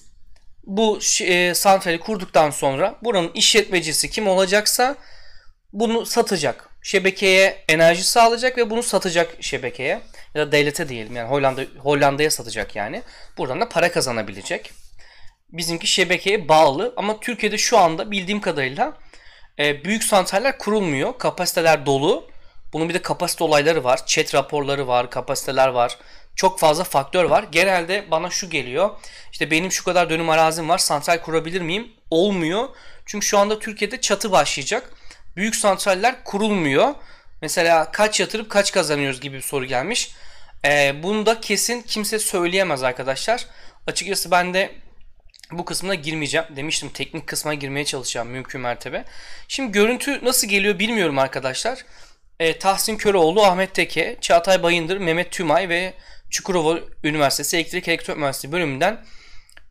bu 0.63 0.99
e, 1.21 1.53
santrali 1.53 1.99
kurduktan 1.99 2.49
sonra 2.49 2.95
buranın 3.03 3.31
işletmecisi 3.33 4.09
kim 4.09 4.27
olacaksa 4.27 4.95
bunu 5.73 6.05
satacak. 6.05 6.69
Şebekeye 6.83 7.63
enerji 7.69 8.03
sağlayacak 8.03 8.57
ve 8.57 8.69
bunu 8.69 8.83
satacak 8.83 9.43
şebekeye 9.43 10.01
ya 10.35 10.47
da 10.47 10.51
devlete 10.51 10.89
diyelim 10.89 11.15
yani 11.15 11.29
Hollanda 11.29 11.61
Hollanda'ya 11.77 12.31
satacak 12.31 12.75
yani. 12.75 13.01
Buradan 13.37 13.61
da 13.61 13.69
para 13.69 13.91
kazanabilecek. 13.91 14.71
Bizimki 15.49 15.87
şebekeye 15.87 16.47
bağlı 16.47 16.93
ama 16.97 17.19
Türkiye'de 17.19 17.57
şu 17.57 17.77
anda 17.77 18.11
bildiğim 18.11 18.41
kadarıyla 18.41 18.97
e, 19.59 19.83
büyük 19.83 20.03
santraller 20.03 20.57
kurulmuyor. 20.57 21.17
Kapasiteler 21.17 21.85
dolu. 21.85 22.31
Bunun 22.73 22.89
bir 22.89 22.93
de 22.93 23.01
kapasite 23.01 23.43
olayları 23.43 23.83
var. 23.83 24.05
Chat 24.05 24.35
raporları 24.35 24.87
var, 24.87 25.09
kapasiteler 25.09 25.67
var. 25.67 25.97
Çok 26.35 26.59
fazla 26.59 26.83
faktör 26.83 27.23
var. 27.23 27.45
Genelde 27.51 28.11
bana 28.11 28.29
şu 28.29 28.49
geliyor. 28.49 28.89
İşte 29.31 29.51
benim 29.51 29.71
şu 29.71 29.83
kadar 29.83 30.09
dönüm 30.09 30.29
arazim 30.29 30.69
var. 30.69 30.77
Santral 30.77 31.17
kurabilir 31.17 31.61
miyim? 31.61 31.91
Olmuyor. 32.09 32.69
Çünkü 33.05 33.25
şu 33.25 33.37
anda 33.37 33.59
Türkiye'de 33.59 34.01
çatı 34.01 34.31
başlayacak. 34.31 34.93
Büyük 35.35 35.55
santraller 35.55 36.23
kurulmuyor. 36.23 36.93
Mesela 37.41 37.91
kaç 37.91 38.19
yatırıp 38.19 38.49
kaç 38.49 38.71
kazanıyoruz 38.71 39.21
gibi 39.21 39.37
bir 39.37 39.41
soru 39.41 39.65
gelmiş. 39.65 40.11
Ee, 40.65 40.95
bunu 41.03 41.25
da 41.25 41.41
kesin 41.41 41.81
kimse 41.81 42.19
söyleyemez 42.19 42.83
arkadaşlar. 42.83 43.45
Açıkçası 43.87 44.31
ben 44.31 44.53
de 44.53 44.71
bu 45.57 45.65
kısmına 45.65 45.95
girmeyeceğim. 45.95 46.47
Demiştim 46.55 46.89
teknik 46.89 47.27
kısma 47.27 47.53
girmeye 47.53 47.85
çalışacağım 47.85 48.27
mümkün 48.27 48.61
mertebe. 48.61 49.05
Şimdi 49.47 49.71
görüntü 49.71 50.25
nasıl 50.25 50.47
geliyor 50.47 50.79
bilmiyorum 50.79 51.19
arkadaşlar. 51.19 51.85
Ee, 52.39 52.59
Tahsin 52.59 52.97
Köroğlu, 52.97 53.43
Ahmet 53.43 53.73
Teke, 53.73 54.17
Çağatay 54.21 54.63
Bayındır, 54.63 54.97
Mehmet 54.97 55.31
Tümay 55.31 55.69
ve 55.69 55.93
Çukurova 56.29 56.79
Üniversitesi 57.03 57.57
Elektrik 57.57 57.87
Elektronik 57.87 58.19
Mühendisliği 58.19 58.51
bölümünden 58.51 59.05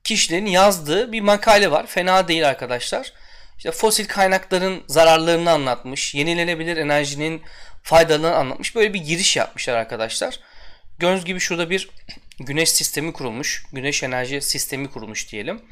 kişilerin 0.05 0.47
yazdığı 0.47 1.13
bir 1.13 1.21
makale 1.21 1.71
var. 1.71 1.87
Fena 1.87 2.29
değil 2.29 2.49
arkadaşlar. 2.49 3.13
İşte 3.59 3.71
fosil 3.73 4.09
kaynakların 4.09 4.83
zararlarını 4.87 5.51
anlatmış, 5.51 6.15
yenilenebilir 6.15 6.77
enerjinin 6.77 7.43
faydalarını 7.83 8.35
anlatmış. 8.35 8.77
Böyle 8.77 8.95
bir 8.95 9.01
giriş 9.01 9.37
yapmışlar 9.37 9.77
arkadaşlar. 9.77 10.41
Gördüğünüz 11.01 11.25
gibi 11.25 11.41
şurada 11.41 11.71
bir 11.71 11.89
güneş 12.41 12.71
sistemi 12.73 13.13
kurulmuş. 13.13 13.65
Güneş 13.73 14.03
enerji 14.03 14.41
sistemi 14.41 14.91
kurulmuş 14.91 15.33
diyelim. 15.33 15.63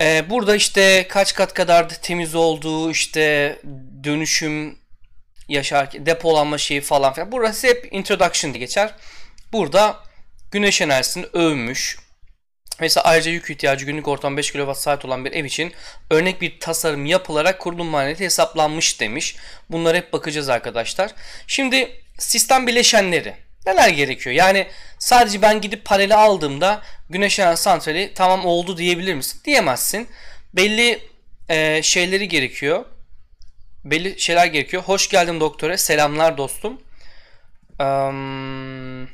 Ee, 0.00 0.30
burada 0.30 0.56
işte 0.56 1.06
kaç 1.08 1.34
kat 1.34 1.54
kadar 1.54 1.88
temiz 1.88 2.34
olduğu, 2.34 2.90
işte 2.90 3.58
dönüşüm, 4.04 4.78
yaşar 5.48 6.06
depolanma 6.06 6.58
şeyi 6.58 6.80
falan 6.80 7.12
filan. 7.12 7.32
Burası 7.32 7.66
hep 7.66 7.88
introduction 7.90 8.54
diye 8.54 8.60
geçer. 8.60 8.94
Burada 9.52 10.00
güneş 10.50 10.80
enerjisini 10.80 11.26
övmüş. 11.32 11.98
Mesela 12.80 13.04
ayrıca 13.04 13.30
yük 13.30 13.50
ihtiyacı 13.50 13.86
günlük 13.86 14.08
ortam 14.08 14.36
5 14.36 14.52
kWh 14.52 15.04
olan 15.04 15.24
bir 15.24 15.32
ev 15.32 15.44
için 15.44 15.72
örnek 16.10 16.40
bir 16.40 16.60
tasarım 16.60 17.06
yapılarak 17.06 17.58
kurulum 17.58 17.86
maliyeti 17.86 18.24
hesaplanmış 18.24 19.00
demiş. 19.00 19.36
Bunlara 19.70 19.96
hep 19.96 20.12
bakacağız 20.12 20.48
arkadaşlar. 20.48 21.10
Şimdi 21.46 22.00
sistem 22.18 22.66
bileşenleri 22.66 23.36
neler 23.66 23.88
gerekiyor? 23.88 24.36
Yani 24.36 24.66
sadece 24.98 25.42
ben 25.42 25.60
gidip 25.60 25.84
paneli 25.84 26.14
aldığımda 26.14 26.82
güneş 27.10 27.38
enerji 27.38 27.62
santrali 27.62 28.12
tamam 28.14 28.46
oldu 28.46 28.76
diyebilir 28.76 29.14
misin? 29.14 29.40
Diyemezsin. 29.44 30.08
Belli 30.54 31.08
e, 31.48 31.82
şeyleri 31.82 32.28
gerekiyor. 32.28 32.84
Belli 33.84 34.20
şeyler 34.20 34.46
gerekiyor. 34.46 34.82
Hoş 34.82 35.08
geldin 35.08 35.40
doktora. 35.40 35.78
Selamlar 35.78 36.38
dostum. 36.38 36.80
Um, 37.80 39.08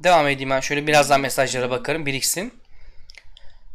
devam 0.00 0.28
edeyim 0.28 0.50
ben 0.50 0.60
şöyle 0.60 0.86
birazdan 0.86 1.20
mesajlara 1.20 1.70
bakarım 1.70 2.06
biriksin. 2.06 2.59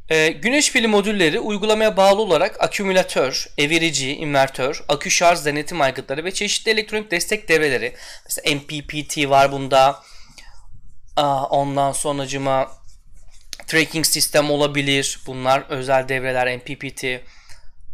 Ee, 0.09 0.27
güneş 0.27 0.71
pili 0.71 0.87
modülleri 0.87 1.39
uygulamaya 1.39 1.97
bağlı 1.97 2.21
olarak 2.21 2.63
akümülatör, 2.63 3.47
evirici, 3.57 4.15
invertör, 4.15 4.83
akü 4.87 5.11
şarj 5.11 5.45
denetim 5.45 5.81
aygıtları 5.81 6.25
ve 6.25 6.31
çeşitli 6.31 6.71
elektronik 6.71 7.11
destek 7.11 7.49
devreleri. 7.49 7.95
Mesela 8.25 8.55
MPPT 8.55 9.29
var 9.29 9.51
bunda. 9.51 10.03
Aa, 11.15 11.45
ondan 11.45 11.91
sonracıma 11.91 12.71
tracking 13.67 14.05
sistem 14.05 14.51
olabilir. 14.51 15.19
Bunlar 15.27 15.63
özel 15.69 16.09
devreler 16.09 16.57
MPPT. 16.57 17.05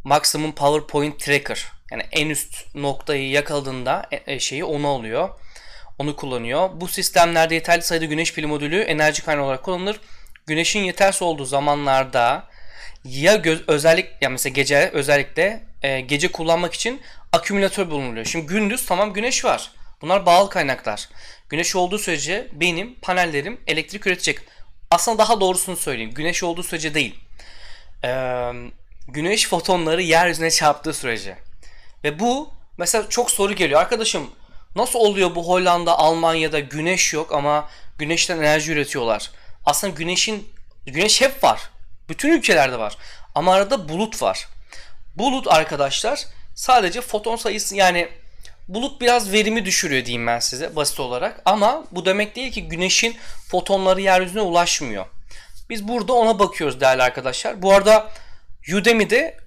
Maximum 0.03 0.51
Power 0.51 0.87
Point 0.87 1.19
Tracker. 1.19 1.67
Yani 1.91 2.03
en 2.11 2.29
üst 2.29 2.75
noktayı 2.75 3.29
yakaladığında 3.29 4.05
e, 4.11 4.33
e, 4.33 4.39
şeyi 4.39 4.63
onu 4.63 4.87
alıyor. 4.87 5.29
Onu 5.99 6.15
kullanıyor. 6.15 6.69
Bu 6.73 6.87
sistemlerde 6.87 7.55
yeterli 7.55 7.81
sayıda 7.81 8.05
güneş 8.05 8.33
pili 8.33 8.45
modülü 8.45 8.81
enerji 8.81 9.23
kaynağı 9.23 9.45
olarak 9.45 9.63
kullanılır 9.63 9.99
güneşin 10.47 10.83
yetersiz 10.83 11.21
olduğu 11.21 11.45
zamanlarda 11.45 12.43
ya 13.05 13.35
göz, 13.35 13.69
özellik 13.69 14.07
ya 14.21 14.29
mesela 14.29 14.53
gece 14.53 14.89
özellikle 14.93 15.63
e, 15.81 16.01
gece 16.01 16.31
kullanmak 16.31 16.73
için 16.73 17.01
akümülatör 17.31 17.89
bulunuluyor. 17.89 18.25
Şimdi 18.25 18.45
gündüz 18.45 18.85
tamam 18.85 19.13
güneş 19.13 19.45
var. 19.45 19.71
Bunlar 20.01 20.25
bağlı 20.25 20.49
kaynaklar. 20.49 21.09
Güneş 21.49 21.75
olduğu 21.75 21.99
sürece 21.99 22.47
benim 22.51 22.95
panellerim 22.95 23.59
elektrik 23.67 24.07
üretecek. 24.07 24.39
Aslında 24.91 25.17
daha 25.17 25.41
doğrusunu 25.41 25.77
söyleyeyim. 25.77 26.11
Güneş 26.13 26.43
olduğu 26.43 26.63
sürece 26.63 26.93
değil. 26.93 27.19
Ee, 28.03 28.51
güneş 29.07 29.47
fotonları 29.47 30.01
yeryüzüne 30.01 30.51
çarptığı 30.51 30.93
sürece. 30.93 31.37
Ve 32.03 32.19
bu 32.19 32.49
mesela 32.77 33.09
çok 33.09 33.31
soru 33.31 33.53
geliyor. 33.53 33.81
Arkadaşım 33.81 34.31
nasıl 34.75 34.99
oluyor 34.99 35.35
bu 35.35 35.47
Hollanda, 35.47 35.99
Almanya'da 35.99 36.59
güneş 36.59 37.13
yok 37.13 37.33
ama 37.33 37.69
güneşten 37.97 38.37
enerji 38.37 38.71
üretiyorlar? 38.71 39.31
Aslında 39.65 39.93
güneşin 39.93 40.49
güneş 40.85 41.21
hep 41.21 41.43
var. 41.43 41.61
Bütün 42.09 42.29
ülkelerde 42.29 42.79
var. 42.79 42.97
Ama 43.35 43.53
arada 43.53 43.89
bulut 43.89 44.21
var. 44.21 44.47
Bulut 45.15 45.47
arkadaşlar 45.47 46.25
sadece 46.55 47.01
foton 47.01 47.35
sayısı 47.35 47.75
yani 47.75 48.09
bulut 48.67 49.01
biraz 49.01 49.31
verimi 49.31 49.65
düşürüyor 49.65 50.05
diyeyim 50.05 50.27
ben 50.27 50.39
size 50.39 50.75
basit 50.75 50.99
olarak. 50.99 51.41
Ama 51.45 51.83
bu 51.91 52.05
demek 52.05 52.35
değil 52.35 52.51
ki 52.51 52.67
güneşin 52.67 53.17
fotonları 53.47 54.01
yeryüzüne 54.01 54.41
ulaşmıyor. 54.41 55.05
Biz 55.69 55.87
burada 55.87 56.13
ona 56.13 56.39
bakıyoruz 56.39 56.81
değerli 56.81 57.03
arkadaşlar. 57.03 57.61
Bu 57.61 57.73
arada 57.73 58.11
Udemy'de 58.73 59.37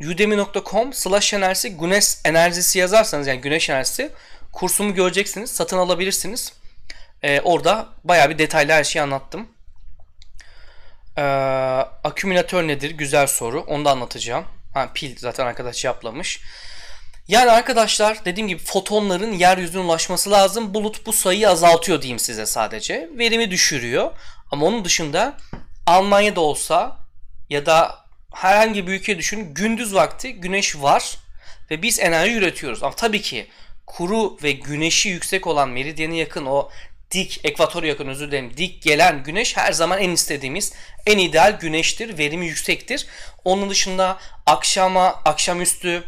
udemy.com 0.00 0.92
slash 0.92 1.34
enerjisi 1.34 1.76
güneş 1.76 2.04
enerjisi 2.24 2.78
yazarsanız 2.78 3.26
yani 3.26 3.40
güneş 3.40 3.70
enerjisi 3.70 4.10
kursumu 4.52 4.94
göreceksiniz. 4.94 5.50
Satın 5.50 5.78
alabilirsiniz. 5.78 6.52
Ee, 7.22 7.40
orada 7.40 7.88
baya 8.04 8.30
bir 8.30 8.38
detaylı 8.38 8.72
her 8.72 8.84
şeyi 8.84 9.02
anlattım. 9.02 9.48
Ee, 11.18 11.22
akümülatör 12.04 12.68
nedir? 12.68 12.90
Güzel 12.90 13.26
soru. 13.26 13.60
Onu 13.60 13.84
da 13.84 13.90
anlatacağım. 13.90 14.44
Ha, 14.74 14.90
pil 14.94 15.16
zaten 15.18 15.46
arkadaş 15.46 15.76
cevaplamış. 15.76 16.40
Yani 17.28 17.50
arkadaşlar 17.50 18.24
dediğim 18.24 18.48
gibi 18.48 18.62
fotonların 18.62 19.32
yeryüzüne 19.32 19.82
ulaşması 19.82 20.30
lazım. 20.30 20.74
Bulut 20.74 21.06
bu 21.06 21.12
sayıyı 21.12 21.48
azaltıyor 21.48 22.02
diyeyim 22.02 22.18
size 22.18 22.46
sadece. 22.46 23.10
Verimi 23.18 23.50
düşürüyor. 23.50 24.10
Ama 24.50 24.66
onun 24.66 24.84
dışında 24.84 25.36
Almanya'da 25.86 26.40
olsa 26.40 26.96
ya 27.50 27.66
da 27.66 27.98
herhangi 28.34 28.86
bir 28.86 28.92
ülke 28.92 29.18
düşünün 29.18 29.54
gündüz 29.54 29.94
vakti 29.94 30.32
güneş 30.32 30.76
var 30.76 31.16
ve 31.70 31.82
biz 31.82 32.00
enerji 32.00 32.34
üretiyoruz. 32.34 32.82
Ama 32.82 32.94
tabii 32.94 33.22
ki 33.22 33.46
kuru 33.86 34.38
ve 34.42 34.52
güneşi 34.52 35.08
yüksek 35.08 35.46
olan 35.46 35.68
meridyene 35.68 36.16
yakın 36.16 36.46
o 36.46 36.70
dik 37.10 37.40
ekvatora 37.44 37.86
yakın 37.86 38.08
özür 38.08 38.30
dilerim 38.30 38.56
dik 38.56 38.82
gelen 38.82 39.22
güneş 39.22 39.56
her 39.56 39.72
zaman 39.72 39.98
en 39.98 40.10
istediğimiz 40.10 40.72
en 41.06 41.18
ideal 41.18 41.58
güneştir. 41.60 42.18
Verimi 42.18 42.46
yüksektir. 42.46 43.06
Onun 43.44 43.70
dışında 43.70 44.18
akşama 44.46 45.06
akşamüstü 45.24 46.04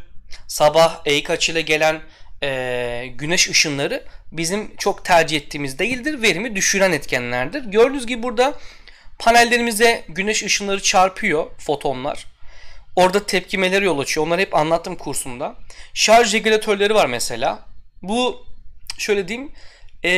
sabah 0.49 1.00
eğik 1.04 1.30
açıyla 1.30 1.61
gelen 1.61 2.00
e, 2.42 3.12
güneş 3.14 3.50
ışınları 3.50 4.04
bizim 4.32 4.76
çok 4.76 5.04
tercih 5.04 5.37
ettiğimiz 5.37 5.78
değildir. 5.78 6.23
Verimi 6.23 6.56
düşüren 6.56 6.92
etkenlerdir. 6.92 7.64
Gördüğünüz 7.64 8.06
gibi 8.06 8.23
burada 8.23 8.54
panellerimize 9.18 10.04
güneş 10.09 10.42
ışınları 10.42 10.82
çarpıyor 10.82 11.47
fotonlar. 11.59 12.26
Orada 12.97 13.26
tepkimeleri 13.26 13.85
yol 13.85 13.99
açıyor. 13.99 14.26
Onları 14.26 14.40
hep 14.40 14.54
anlattım 14.54 14.97
kursumda. 14.97 15.54
Şarj 15.94 16.35
regülatörleri 16.35 16.94
var 16.94 17.06
mesela. 17.06 17.59
Bu 18.02 18.47
şöyle 18.99 19.28
diyeyim 19.28 19.52
e, 20.04 20.11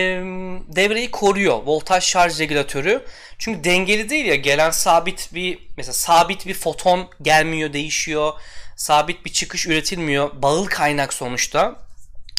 devreyi 0.68 1.10
koruyor. 1.10 1.62
Voltaj 1.64 2.04
şarj 2.04 2.40
regülatörü. 2.40 3.04
Çünkü 3.38 3.64
dengeli 3.64 4.08
değil 4.08 4.24
ya 4.24 4.34
gelen 4.34 4.70
sabit 4.70 5.34
bir 5.34 5.58
mesela 5.76 5.92
sabit 5.92 6.46
bir 6.46 6.54
foton 6.54 7.10
gelmiyor 7.22 7.72
değişiyor. 7.72 8.32
Sabit 8.76 9.24
bir 9.24 9.32
çıkış 9.32 9.66
üretilmiyor. 9.66 10.42
Bağıl 10.42 10.66
kaynak 10.66 11.12
sonuçta. 11.12 11.76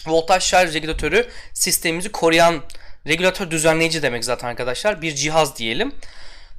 Voltaj 0.08 0.44
şarj 0.44 0.74
regülatörü 0.74 1.30
sistemimizi 1.54 2.12
koruyan 2.12 2.64
regülatör 3.08 3.52
düzenleyici 3.52 4.02
demek 4.02 4.26
zaten 4.26 4.48
arkadaşlar. 4.48 5.02
Bir 5.02 5.16
cihaz 5.16 5.58
diyelim. 5.58 5.96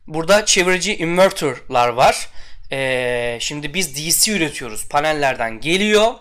Burada 0.07 0.47
çevirici 0.47 0.97
inverter'lar 0.97 1.89
var. 1.89 2.29
Ee, 2.73 3.39
şimdi 3.41 3.75
biz 3.75 3.97
DC 3.97 4.33
üretiyoruz. 4.33 4.89
Panellerden 4.89 5.61
geliyor. 5.61 6.15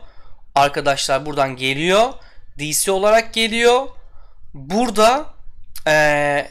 Arkadaşlar 0.56 1.26
buradan 1.26 1.56
geliyor. 1.56 2.14
DC 2.60 2.92
olarak 2.92 3.34
geliyor. 3.34 3.88
Burada 4.56 5.34
ee, 5.88 6.48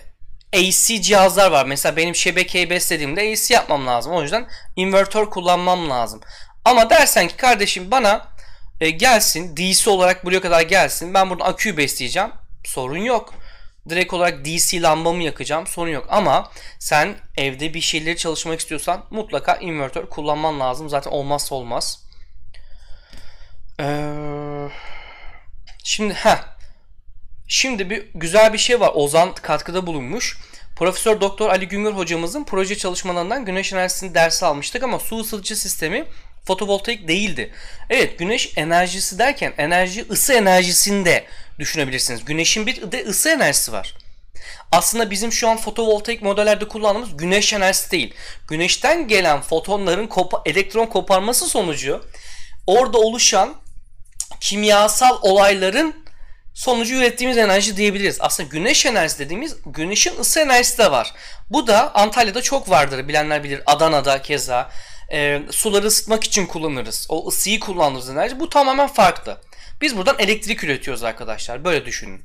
AC 0.55 1.03
cihazlar 1.03 1.51
var. 1.51 1.67
Mesela 1.67 1.97
benim 1.97 2.15
şebekeyi 2.15 2.71
beslediğimde 2.71 3.21
AC 3.21 3.55
yapmam 3.55 3.87
lazım. 3.87 4.13
O 4.13 4.23
yüzden 4.23 4.47
invertör 4.77 5.31
kullanmam 5.31 5.91
lazım. 5.91 6.21
Ama 6.65 6.91
dersen 6.91 7.29
ki 7.29 7.37
kardeşim 7.37 7.91
bana 7.91 8.29
e, 8.81 8.91
gelsin 8.91 9.57
DC 9.57 9.91
olarak 9.91 10.25
buraya 10.25 10.41
kadar 10.41 10.61
gelsin. 10.61 11.15
Ben 11.15 11.31
buradan 11.31 11.45
aküyü 11.45 11.77
besleyeceğim. 11.77 12.31
Sorun 12.65 12.99
yok. 12.99 13.35
Direkt 13.89 14.15
olarak 14.15 14.45
DC 14.45 14.83
lambamı 14.83 15.23
yakacağım. 15.23 15.67
Sorun 15.67 15.91
yok. 15.91 16.07
Ama 16.11 16.51
sen 16.79 17.17
evde 17.37 17.75
bir 17.75 17.81
şeyleri 17.81 18.17
çalışmak 18.17 18.61
istiyorsan 18.61 19.05
mutlaka 19.11 19.57
invertör 19.57 20.07
kullanman 20.07 20.61
lazım. 20.61 20.89
Zaten 20.89 21.11
olmazsa 21.11 21.55
olmaz. 21.55 22.05
Ee, 23.81 24.69
şimdi 25.85 26.15
ha. 26.15 26.54
Şimdi 27.49 27.91
bir 27.91 28.07
güzel 28.15 28.53
bir 28.53 28.59
şey 28.59 28.81
var. 28.81 28.91
Ozan 28.95 29.35
katkıda 29.35 29.87
bulunmuş. 29.87 30.39
Profesör 30.77 31.21
Doktor 31.21 31.51
Ali 31.51 31.69
Güngör 31.69 31.93
hocamızın 31.93 32.45
proje 32.45 32.77
çalışmalarından 32.77 33.45
güneş 33.45 33.73
enerjisini 33.73 34.15
dersi 34.15 34.47
almıştık 34.47 34.83
ama 34.83 34.99
su 34.99 35.21
ısıtıcı 35.21 35.57
sistemi 35.57 36.05
fotovoltaik 36.47 37.09
değildi. 37.09 37.53
Evet 37.91 38.19
güneş 38.19 38.53
enerjisi 38.57 39.19
derken 39.19 39.53
enerji 39.59 40.07
ısı 40.11 40.33
enerjisinde 40.33 41.25
düşünebilirsiniz. 41.59 42.25
Güneşin 42.25 42.67
bir 42.67 42.93
de 42.93 43.05
ısı 43.05 43.29
enerjisi 43.29 43.73
var. 43.73 43.95
Aslında 44.73 45.11
bizim 45.11 45.33
şu 45.33 45.49
an 45.49 45.57
fotovoltaik 45.57 46.23
modellerde 46.23 46.69
kullandığımız 46.69 47.17
güneş 47.17 47.53
enerjisi 47.53 47.91
değil. 47.91 48.15
Güneşten 48.49 49.09
gelen 49.09 49.41
fotonların 49.41 50.07
kopa, 50.07 50.43
elektron 50.47 50.87
koparması 50.87 51.47
sonucu 51.47 52.05
orada 52.67 52.99
oluşan 52.99 53.55
kimyasal 54.41 55.19
olayların 55.23 56.04
sonucu 56.55 56.95
ürettiğimiz 56.95 57.39
enerji 57.39 57.77
diyebiliriz. 57.77 58.17
Aslında 58.21 58.49
güneş 58.49 58.87
enerjisi 58.87 59.19
dediğimiz 59.19 59.57
güneşin 59.67 60.19
ısı 60.19 60.41
enerjisi 60.41 60.79
de 60.79 60.91
var. 60.91 61.13
Bu 61.51 61.67
da 61.67 61.95
Antalya'da 61.95 62.43
çok 62.43 62.71
vardır 62.71 63.09
bilenler 63.09 63.45
bilir. 63.45 63.63
Adana'da 63.67 64.23
keza 64.23 64.71
e, 65.13 65.43
suları 65.51 65.87
ısıtmak 65.87 66.25
için 66.25 66.47
kullanırız. 66.47 67.07
O 67.09 67.29
ısıyı 67.29 67.61
kullanırız 67.61 68.11
enerji. 68.11 68.41
Bu 68.41 68.49
tamamen 68.49 68.87
farklı. 68.87 69.41
Biz 69.81 69.97
buradan 69.97 70.17
elektrik 70.19 70.65
üretiyoruz 70.65 71.03
arkadaşlar. 71.03 71.65
Böyle 71.65 71.87
düşünün. 71.87 72.23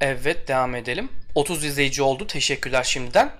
Evet 0.00 0.48
devam 0.48 0.74
edelim. 0.74 1.08
30 1.34 1.64
izleyici 1.64 2.02
oldu. 2.02 2.26
Teşekkürler 2.26 2.84
şimdiden. 2.84 3.32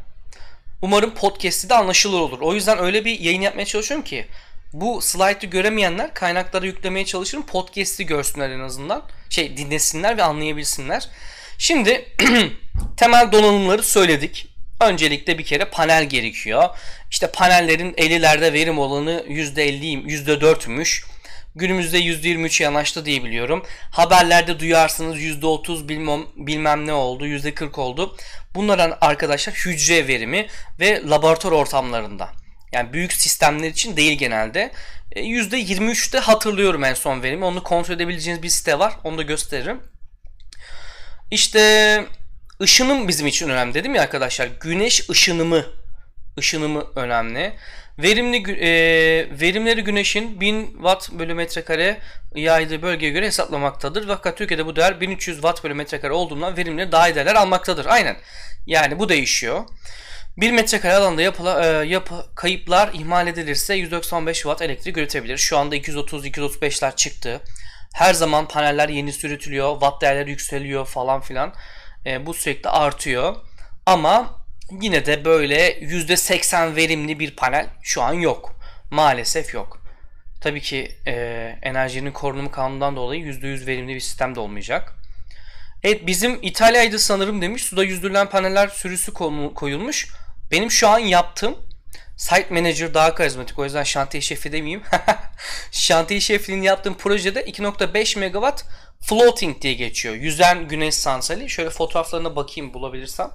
Umarım 0.83 1.15
podcast'i 1.15 1.69
de 1.69 1.75
anlaşılır 1.75 2.21
olur. 2.21 2.39
O 2.41 2.55
yüzden 2.55 2.79
öyle 2.79 3.05
bir 3.05 3.21
yayın 3.21 3.41
yapmaya 3.41 3.65
çalışıyorum 3.65 4.05
ki 4.05 4.27
bu 4.73 5.01
slide'ı 5.01 5.47
göremeyenler 5.47 6.15
kaynaklara 6.15 6.67
yüklemeye 6.67 7.07
çalışırım. 7.07 7.47
Podcast'i 7.47 8.07
görsünler 8.07 8.51
en 8.51 8.61
azından. 8.61 9.03
Şey 9.31 9.57
dinlesinler 9.57 10.17
ve 10.17 10.23
anlayabilsinler. 10.23 11.09
Şimdi 11.59 12.09
temel 12.97 13.33
donanımları 13.33 13.83
söyledik. 13.83 14.47
Öncelikle 14.81 15.39
bir 15.39 15.45
kere 15.45 15.65
panel 15.65 16.05
gerekiyor. 16.05 16.69
İşte 17.11 17.31
panellerin 17.31 17.93
50'lerde 17.93 18.53
verim 18.53 18.79
olanı 18.79 19.25
%50, 19.29 20.07
%4'müş. 20.07 21.05
Günümüzde 21.55 21.99
%23 21.99 22.63
yanaştı 22.63 23.05
diye 23.05 23.25
biliyorum. 23.25 23.67
Haberlerde 23.91 24.61
duyarsınız 24.61 25.19
%30 25.19 25.89
bilmem, 25.89 26.21
bilmem 26.37 26.87
ne 26.87 26.93
oldu, 26.93 27.27
%40 27.27 27.81
oldu. 27.81 28.17
Bunların 28.55 28.99
arkadaşlar 29.01 29.55
hücre 29.55 30.09
verimi 30.09 30.47
ve 30.81 31.03
laboratuvar 31.11 31.53
ortamlarında. 31.53 32.40
Yani 32.73 32.93
büyük 32.93 33.13
sistemler 33.13 33.69
için 33.69 33.97
değil 33.97 34.19
genelde. 34.19 34.73
%23'te 35.17 36.19
e, 36.19 36.21
hatırlıyorum 36.21 36.85
en 36.85 36.95
son 36.95 37.23
verimi. 37.23 37.45
Onu 37.45 37.63
kontrol 37.63 37.95
edebileceğiniz 37.95 38.43
bir 38.43 38.49
site 38.49 38.79
var. 38.79 38.93
Onu 39.05 39.19
da 39.19 39.23
gösteririm. 39.23 39.81
İşte 41.31 42.05
ışınım 42.63 43.09
bizim 43.09 43.27
için 43.27 43.49
önemli 43.49 43.75
dedim 43.75 43.95
ya 43.95 44.03
arkadaşlar. 44.03 44.49
Güneş 44.61 45.11
ışınımı 45.11 45.65
ışınımı 46.39 46.85
önemli. 46.97 47.53
Verimli 47.99 48.53
e, 48.53 48.71
verimleri 49.41 49.85
güneşin 49.85 50.41
1000 50.41 50.67
watt 50.67 51.13
bölü 51.13 51.35
metrekare 51.35 51.99
yaydığı 52.35 52.83
bölgeye 52.83 53.13
göre 53.13 53.27
hesaplamaktadır. 53.27 54.07
Fakat 54.07 54.39
Türkiye'de 54.39 54.67
bu 54.67 54.77
değer 54.77 55.01
1300 55.01 55.37
watt 55.37 55.65
bölü 55.65 55.75
metrekare 55.75 56.13
olduğundan 56.13 56.57
verimleri 56.57 56.93
daha 56.93 57.09
iyi 57.09 57.15
değerler 57.15 57.35
almaktadır. 57.35 57.87
Aynen. 57.87 58.17
Yani 58.67 58.99
bu 58.99 59.09
değişiyor. 59.09 59.65
1 60.37 60.53
metrekare 60.53 60.95
alanda 60.95 61.23
yapıla, 61.23 61.83
e, 61.83 61.87
yapı, 61.87 62.27
kayıplar 62.35 62.91
ihmal 62.93 63.27
edilirse 63.27 63.75
195 63.75 64.37
watt 64.37 64.63
elektrik 64.63 64.97
üretebilir. 64.97 65.37
Şu 65.37 65.59
anda 65.59 65.77
230-235'ler 65.77 66.97
çıktı. 66.97 67.41
Her 67.95 68.15
zaman 68.15 68.49
paneller 68.49 68.89
yeni 68.89 69.11
üretiliyor. 69.25 69.73
Watt 69.73 70.03
değerleri 70.03 70.31
yükseliyor 70.31 70.87
falan 70.87 71.21
filan. 71.21 71.55
E, 72.07 72.27
bu 72.27 72.35
sürekli 72.35 72.71
artıyor. 72.71 73.37
Ama 73.87 74.45
yine 74.81 75.07
de 75.07 75.25
böyle 75.25 75.81
%80 75.81 76.77
verimli 76.77 77.19
bir 77.19 77.37
panel 77.37 77.67
şu 77.83 78.03
an 78.03 78.13
yok. 78.13 78.55
Maalesef 78.91 79.55
yok. 79.55 79.83
Tabii 80.41 80.61
ki 80.61 80.89
e, 81.07 81.13
enerjinin 81.63 82.13
korunumu 82.13 82.51
kanundan 82.51 82.97
dolayı 82.97 83.25
%100 83.25 83.67
verimli 83.67 83.95
bir 83.95 84.01
sistem 84.01 84.35
de 84.35 84.41
olmayacak. 84.41 85.00
Evet 85.83 86.07
bizim 86.07 86.39
İtalya'ydı 86.43 86.99
sanırım 86.99 87.43
demiş. 87.43 87.65
Suda 87.65 87.85
yüzdürülen 87.85 88.31
paneller 88.31 88.69
sürüsü 88.69 89.13
koyulmuş. 89.55 90.09
Benim 90.51 90.71
şu 90.71 90.89
an 90.89 90.99
yaptığım 90.99 91.57
Site 92.17 92.47
Manager 92.51 92.95
daha 92.95 93.15
karizmatik. 93.15 93.59
O 93.59 93.65
yüzden 93.65 93.83
şantiye 93.83 94.21
şefi 94.21 94.53
demeyeyim. 94.53 94.83
şantiye 95.71 96.21
şefliğini 96.21 96.67
yaptığım 96.67 96.95
projede 96.95 97.45
2.5 97.45 98.19
megawatt 98.19 98.65
floating 99.01 99.63
diye 99.63 99.75
geçiyor. 99.75 100.15
Yüzen 100.15 100.69
güneş 100.69 100.95
santrali. 100.95 101.51
Şöyle 101.51 101.71
fotoğraflarına 101.71 102.37
bakayım 102.37 102.75
bulabilirsem. 102.75 103.31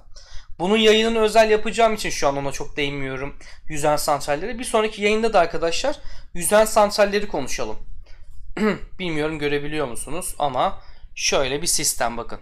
Bunun 0.58 0.76
yayınını 0.76 1.20
özel 1.20 1.50
yapacağım 1.50 1.94
için 1.94 2.10
şu 2.10 2.28
an 2.28 2.36
ona 2.36 2.52
çok 2.52 2.76
değinmiyorum. 2.76 3.36
Yüzen 3.68 3.96
santralleri. 3.96 4.58
Bir 4.58 4.64
sonraki 4.64 5.02
yayında 5.02 5.32
da 5.32 5.40
arkadaşlar 5.40 5.96
yüzen 6.34 6.64
santralleri 6.64 7.28
konuşalım. 7.28 7.76
Bilmiyorum 8.98 9.38
görebiliyor 9.38 9.88
musunuz 9.88 10.34
ama 10.38 10.80
şöyle 11.16 11.62
bir 11.62 11.66
sistem 11.66 12.16
bakın. 12.16 12.40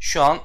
Şu 0.00 0.22
an 0.22 0.38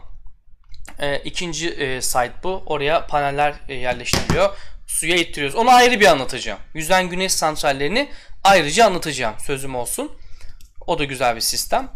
e, 1.00 1.18
ikinci 1.18 1.70
e, 1.70 2.02
site 2.02 2.34
bu. 2.44 2.64
Oraya 2.66 3.08
paneller 3.08 3.56
e, 3.70 3.74
yerleştiriliyor. 3.74 4.58
Suya 4.88 5.16
ittiriyoruz. 5.16 5.56
Onu 5.56 5.70
ayrı 5.70 6.00
bir 6.00 6.06
anlatacağım. 6.06 6.60
Yüzen 6.74 7.10
güneş 7.10 7.34
santrallerini 7.34 8.10
ayrıca 8.44 8.86
anlatacağım. 8.86 9.36
Sözüm 9.40 9.76
olsun. 9.76 10.12
O 10.88 11.00
da 11.00 11.04
güzel 11.04 11.36
bir 11.36 11.42
sistem. 11.42 11.92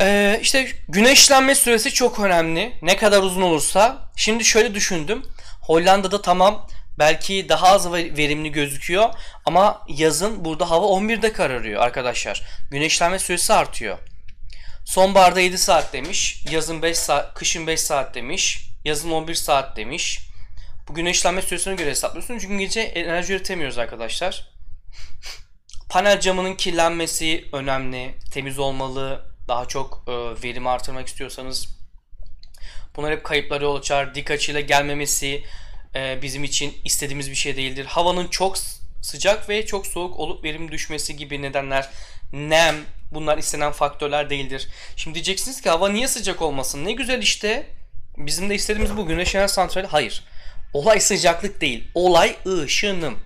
Ee, 0.00 0.38
işte 0.42 0.68
güneşlenme 0.88 1.54
süresi 1.54 1.90
çok 1.92 2.20
önemli. 2.20 2.72
Ne 2.82 2.96
kadar 2.96 3.22
uzun 3.22 3.42
olursa. 3.42 4.10
Şimdi 4.16 4.44
şöyle 4.44 4.74
düşündüm. 4.74 5.22
Hollanda'da 5.60 6.22
tamam 6.22 6.68
belki 6.98 7.48
daha 7.48 7.68
az 7.68 7.92
verimli 7.92 8.52
gözüküyor 8.52 9.10
ama 9.44 9.82
yazın 9.88 10.44
burada 10.44 10.70
hava 10.70 10.86
11'de 10.86 11.32
kararıyor 11.32 11.82
arkadaşlar. 11.82 12.42
Güneşlenme 12.70 13.18
süresi 13.18 13.52
artıyor. 13.52 13.98
Sonbaharda 14.84 15.40
7 15.40 15.58
saat 15.58 15.92
demiş, 15.92 16.44
yazın 16.50 16.82
5 16.82 16.98
saat, 16.98 17.34
kışın 17.34 17.66
5 17.66 17.80
saat 17.80 18.14
demiş, 18.14 18.68
yazın 18.84 19.10
11 19.10 19.34
saat 19.34 19.76
demiş. 19.76 20.20
Bu 20.88 20.94
güneşlenme 20.94 21.42
süresine 21.42 21.74
göre 21.74 21.90
hesaplıyorsun 21.90 22.38
çünkü 22.38 22.58
gece 22.58 22.80
enerji 22.80 23.32
üretemiyoruz 23.32 23.78
arkadaşlar. 23.78 24.48
Panel 25.88 26.20
camının 26.20 26.54
kirlenmesi 26.54 27.48
önemli, 27.52 28.14
temiz 28.32 28.58
olmalı, 28.58 29.32
daha 29.48 29.68
çok 29.68 30.04
e, 30.08 30.12
verim 30.42 30.66
artırmak 30.66 31.08
istiyorsanız. 31.08 31.68
Bunlar 32.96 33.12
hep 33.12 33.24
kayıpları 33.24 33.64
yol 33.64 33.76
açar. 33.76 34.14
Dik 34.14 34.30
açıyla 34.30 34.60
gelmemesi 34.60 35.44
e, 35.94 36.22
bizim 36.22 36.44
için 36.44 36.74
istediğimiz 36.84 37.30
bir 37.30 37.36
şey 37.36 37.56
değildir. 37.56 37.84
Havanın 37.84 38.28
çok 38.28 38.56
sıcak 39.02 39.48
ve 39.48 39.66
çok 39.66 39.86
soğuk 39.86 40.18
olup 40.18 40.44
verim 40.44 40.70
düşmesi 40.70 41.16
gibi 41.16 41.42
nedenler, 41.42 41.88
nem 42.32 42.76
bunlar 43.10 43.38
istenen 43.38 43.72
faktörler 43.72 44.30
değildir. 44.30 44.68
Şimdi 44.96 45.14
diyeceksiniz 45.14 45.60
ki 45.60 45.70
hava 45.70 45.88
niye 45.88 46.08
sıcak 46.08 46.42
olmasın? 46.42 46.84
Ne 46.84 46.92
güzel 46.92 47.22
işte. 47.22 47.66
Bizim 48.16 48.50
de 48.50 48.54
istediğimiz 48.54 48.96
bu 48.96 49.06
güneş 49.06 49.34
enerji 49.34 49.52
santrali. 49.52 49.86
Hayır. 49.86 50.24
Olay 50.72 51.00
sıcaklık 51.00 51.60
değil. 51.60 51.88
Olay 51.94 52.36
ışınım. 52.46 53.18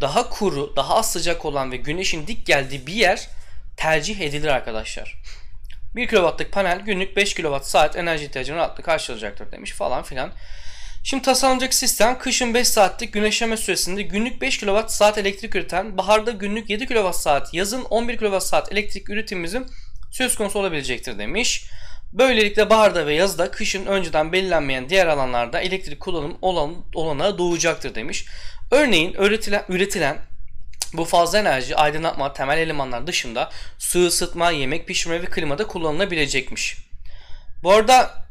Daha 0.00 0.28
kuru, 0.28 0.76
daha 0.76 0.96
az 0.96 1.12
sıcak 1.12 1.44
olan 1.44 1.72
ve 1.72 1.76
güneşin 1.76 2.26
dik 2.26 2.46
geldiği 2.46 2.86
bir 2.86 2.92
yer 2.92 3.28
tercih 3.76 4.20
edilir 4.20 4.48
arkadaşlar. 4.48 5.22
1 5.96 6.06
kW'lık 6.06 6.52
panel 6.52 6.80
günlük 6.80 7.16
5 7.16 7.34
kWh 7.34 7.96
enerji 7.96 8.24
ihtiyacını 8.24 8.56
rahatlıkla 8.56 8.82
karşılayacaktır 8.82 9.52
demiş 9.52 9.72
falan 9.72 10.02
filan. 10.02 10.32
Şimdi 11.04 11.22
tasarlanacak 11.22 11.74
sistem 11.74 12.18
kışın 12.18 12.54
5 12.54 12.68
saatlik 12.68 13.12
güneşleme 13.12 13.56
süresinde 13.56 14.02
günlük 14.02 14.40
5 14.40 14.58
kWh 14.58 14.88
saat 14.88 15.18
elektrik 15.18 15.54
üreten, 15.56 15.98
baharda 15.98 16.30
günlük 16.30 16.70
7 16.70 16.86
kWh 16.86 17.12
saat, 17.12 17.54
yazın 17.54 17.84
11 17.84 18.16
kWh 18.16 18.40
saat 18.40 18.72
elektrik 18.72 19.10
üretimimizin 19.10 19.66
söz 20.10 20.34
konusu 20.34 20.58
olabilecektir 20.58 21.18
demiş. 21.18 21.64
Böylelikle 22.12 22.70
baharda 22.70 23.06
ve 23.06 23.14
yazda 23.14 23.50
kışın 23.50 23.86
önceden 23.86 24.32
belirlenmeyen 24.32 24.88
diğer 24.88 25.06
alanlarda 25.06 25.60
elektrik 25.60 26.00
kullanım 26.00 26.38
olan, 26.42 26.74
olanağı 26.94 27.38
doğacaktır 27.38 27.94
demiş. 27.94 28.26
Örneğin 28.70 29.12
üretilen, 29.12 29.64
üretilen 29.68 30.18
bu 30.92 31.04
fazla 31.04 31.38
enerji 31.38 31.76
aydınlatma 31.76 32.32
temel 32.32 32.58
elemanlar 32.58 33.06
dışında 33.06 33.50
su 33.78 34.06
ısıtma, 34.06 34.50
yemek 34.50 34.86
pişirme 34.86 35.22
ve 35.22 35.26
klimada 35.26 35.66
kullanılabilecekmiş. 35.66 36.76
Bu 37.62 37.72
arada 37.72 38.21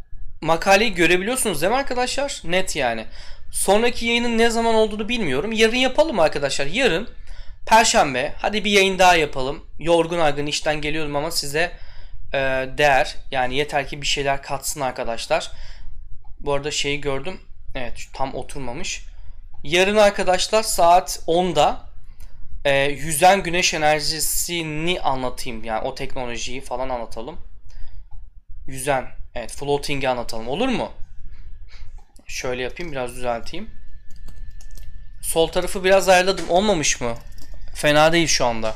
makaleyi 0.42 0.94
görebiliyorsunuz 0.94 1.62
değil 1.62 1.72
mi 1.72 1.78
arkadaşlar? 1.78 2.42
Net 2.44 2.76
yani. 2.76 3.06
Sonraki 3.52 4.06
yayının 4.06 4.38
ne 4.38 4.50
zaman 4.50 4.76
olduğunu 4.76 5.10
bilmiyorum. 5.10 5.52
Yarın 5.52 5.76
yapalım 5.76 6.20
arkadaşlar. 6.20 6.66
Yarın 6.66 7.10
Perşembe 7.66 8.34
hadi 8.38 8.66
bir 8.66 8.72
yayın 8.72 9.00
daha 9.00 9.16
yapalım. 9.16 9.66
Yorgun 9.80 10.20
argın 10.20 10.46
işten 10.46 10.82
geliyorum 10.82 11.16
ama 11.16 11.32
size 11.32 11.72
e, 12.34 12.38
değer 12.78 13.16
yani 13.32 13.56
yeter 13.56 13.88
ki 13.88 14.02
bir 14.02 14.08
şeyler 14.08 14.42
katsın 14.42 14.82
arkadaşlar. 14.82 15.52
Bu 16.40 16.54
arada 16.54 16.72
şeyi 16.72 17.02
gördüm. 17.02 17.42
Evet 17.76 18.08
tam 18.14 18.36
oturmamış. 18.36 19.06
Yarın 19.64 19.98
arkadaşlar 19.98 20.64
saat 20.64 21.20
10'da 21.28 21.80
e, 22.66 22.84
yüzen 22.84 23.44
güneş 23.44 23.74
enerjisini 23.74 25.02
anlatayım. 25.02 25.64
Yani 25.64 25.82
o 25.82 25.96
teknolojiyi 25.96 26.62
falan 26.62 26.90
anlatalım. 26.90 27.38
Yüzen. 28.68 29.21
Evet 29.36 29.52
floating'i 29.52 30.10
anlatalım. 30.10 30.48
Olur 30.48 30.68
mu? 30.68 30.92
Şöyle 32.28 32.64
yapayım 32.64 32.92
biraz 32.92 33.16
düzelteyim. 33.16 33.70
Sol 35.22 35.48
tarafı 35.48 35.84
biraz 35.84 36.10
ayarladım. 36.10 36.50
Olmamış 36.50 37.02
mı? 37.02 37.16
Fena 37.76 38.12
değil 38.14 38.28
şu 38.28 38.46
anda. 38.46 38.76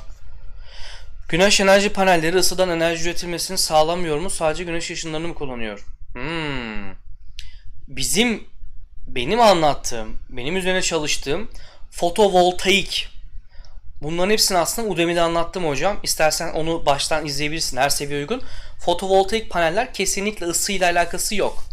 Güneş 1.30 1.60
enerji 1.60 1.90
panelleri 1.90 2.38
ısıdan 2.38 2.70
enerji 2.70 3.04
üretilmesini 3.04 3.58
sağlamıyor 3.58 4.18
mu? 4.18 4.30
Sadece 4.30 4.64
güneş 4.64 4.92
ışınlarını 4.92 5.28
mı 5.28 5.34
kullanıyor? 5.34 5.86
Hmm. 6.14 6.94
Bizim 7.88 8.44
benim 9.08 9.42
anlattığım, 9.42 10.20
benim 10.30 10.58
üzerine 10.58 10.82
çalıştığım 10.82 11.52
fotovoltaik 11.92 13.16
Bunların 14.02 14.32
hepsini 14.32 14.58
aslında 14.58 14.90
Udemy'de 14.90 15.22
anlattım 15.22 15.68
hocam. 15.68 15.98
İstersen 16.04 16.54
onu 16.54 16.86
baştan 16.86 17.26
izleyebilirsin 17.26 17.78
her 17.78 17.90
seviye 17.90 18.20
uygun. 18.20 18.42
Fotovoltaik 18.86 19.50
paneller 19.50 19.94
kesinlikle 19.94 20.46
ısıyla 20.46 20.92
alakası 20.92 21.36
yok. 21.36 21.64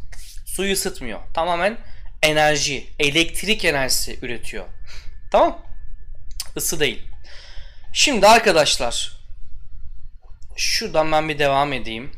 Suyu 0.46 0.72
ısıtmıyor. 0.72 1.20
Tamamen 1.35 1.79
enerji, 2.22 2.87
elektrik 2.98 3.64
enerjisi 3.64 4.18
üretiyor. 4.22 4.64
Tamam? 5.31 5.59
Isı 6.57 6.81
değil. 6.81 7.03
Şimdi 7.92 8.27
arkadaşlar 8.27 9.12
şuradan 10.57 11.12
ben 11.12 11.29
bir 11.29 11.38
devam 11.38 11.72
edeyim. 11.72 12.12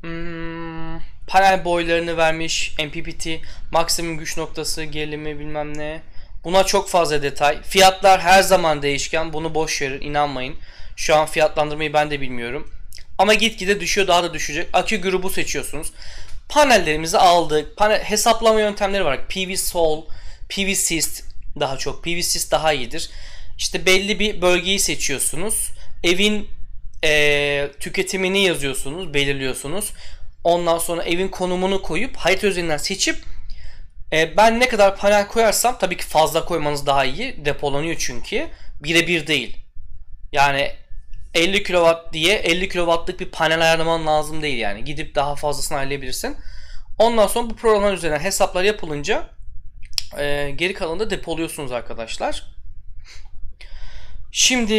Hmm, 0.00 0.98
panel 1.26 1.64
boylarını 1.64 2.16
vermiş. 2.16 2.74
MPPT 2.78 3.28
maksimum 3.72 4.18
güç 4.18 4.36
noktası 4.36 4.84
gerilimi 4.84 5.38
bilmem 5.38 5.78
ne. 5.78 6.02
Buna 6.44 6.64
çok 6.64 6.88
fazla 6.88 7.22
detay. 7.22 7.62
Fiyatlar 7.62 8.20
her 8.20 8.42
zaman 8.42 8.82
değişken. 8.82 9.32
Bunu 9.32 9.54
boş 9.54 9.82
verin 9.82 10.00
inanmayın. 10.00 10.56
Şu 10.96 11.16
an 11.16 11.26
fiyatlandırmayı 11.26 11.92
ben 11.92 12.10
de 12.10 12.20
bilmiyorum. 12.20 12.70
Ama 13.18 13.34
gitgide 13.34 13.80
düşüyor 13.80 14.08
daha 14.08 14.22
da 14.22 14.34
düşecek. 14.34 14.68
Akü 14.72 15.00
grubu 15.00 15.30
seçiyorsunuz. 15.30 15.92
Panellerimizi 16.48 17.18
aldık. 17.18 17.76
Panel, 17.76 18.02
hesaplama 18.02 18.60
yöntemleri 18.60 19.04
var. 19.04 19.28
PV 19.28 19.56
Sol, 19.56 20.04
PV 20.48 20.74
Syst 20.74 21.24
daha 21.60 21.78
çok. 21.78 22.04
PV 22.04 22.20
Syst 22.20 22.50
daha 22.52 22.72
iyidir. 22.72 23.10
İşte 23.58 23.86
belli 23.86 24.18
bir 24.18 24.42
bölgeyi 24.42 24.78
seçiyorsunuz. 24.78 25.70
Evin 26.04 26.48
e, 27.04 27.70
tüketimini 27.80 28.44
yazıyorsunuz, 28.44 29.14
belirliyorsunuz. 29.14 29.92
Ondan 30.44 30.78
sonra 30.78 31.02
evin 31.02 31.28
konumunu 31.28 31.82
koyup 31.82 32.16
harita 32.16 32.46
üzerinden 32.46 32.76
seçip 32.76 33.16
e, 34.12 34.36
ben 34.36 34.60
ne 34.60 34.68
kadar 34.68 34.96
panel 34.96 35.28
koyarsam 35.28 35.78
tabii 35.78 35.96
ki 35.96 36.04
fazla 36.04 36.44
koymanız 36.44 36.86
daha 36.86 37.04
iyi. 37.04 37.44
Depolanıyor 37.44 37.96
çünkü. 37.98 38.48
Birebir 38.80 39.26
değil. 39.26 39.56
Yani 40.32 40.70
50 41.34 41.62
kW 41.62 42.12
diye 42.12 42.34
50 42.34 42.68
kW'lık 42.68 43.20
bir 43.20 43.30
panel 43.30 43.62
ayarlaman 43.62 44.06
lazım 44.06 44.42
değil 44.42 44.58
yani. 44.58 44.84
Gidip 44.84 45.14
daha 45.14 45.36
fazlasını 45.36 45.78
ayarlayabilirsin. 45.78 46.36
Ondan 46.98 47.26
sonra 47.26 47.50
bu 47.50 47.56
programlar 47.56 47.92
üzerinden 47.92 48.20
hesaplar 48.20 48.64
yapılınca 48.64 49.30
e, 50.18 50.50
geri 50.50 50.74
kalanı 50.74 51.00
da 51.00 51.10
depoluyorsunuz 51.10 51.72
arkadaşlar. 51.72 52.54
Şimdi 54.32 54.74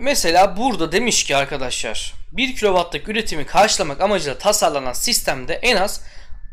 mesela 0.00 0.56
burada 0.56 0.92
demiş 0.92 1.24
ki 1.24 1.36
arkadaşlar 1.36 2.14
1 2.32 2.56
kW'lık 2.56 3.08
üretimi 3.08 3.46
karşılamak 3.46 4.00
amacıyla 4.00 4.38
tasarlanan 4.38 4.92
sistemde 4.92 5.54
en 5.54 5.76
az 5.76 6.00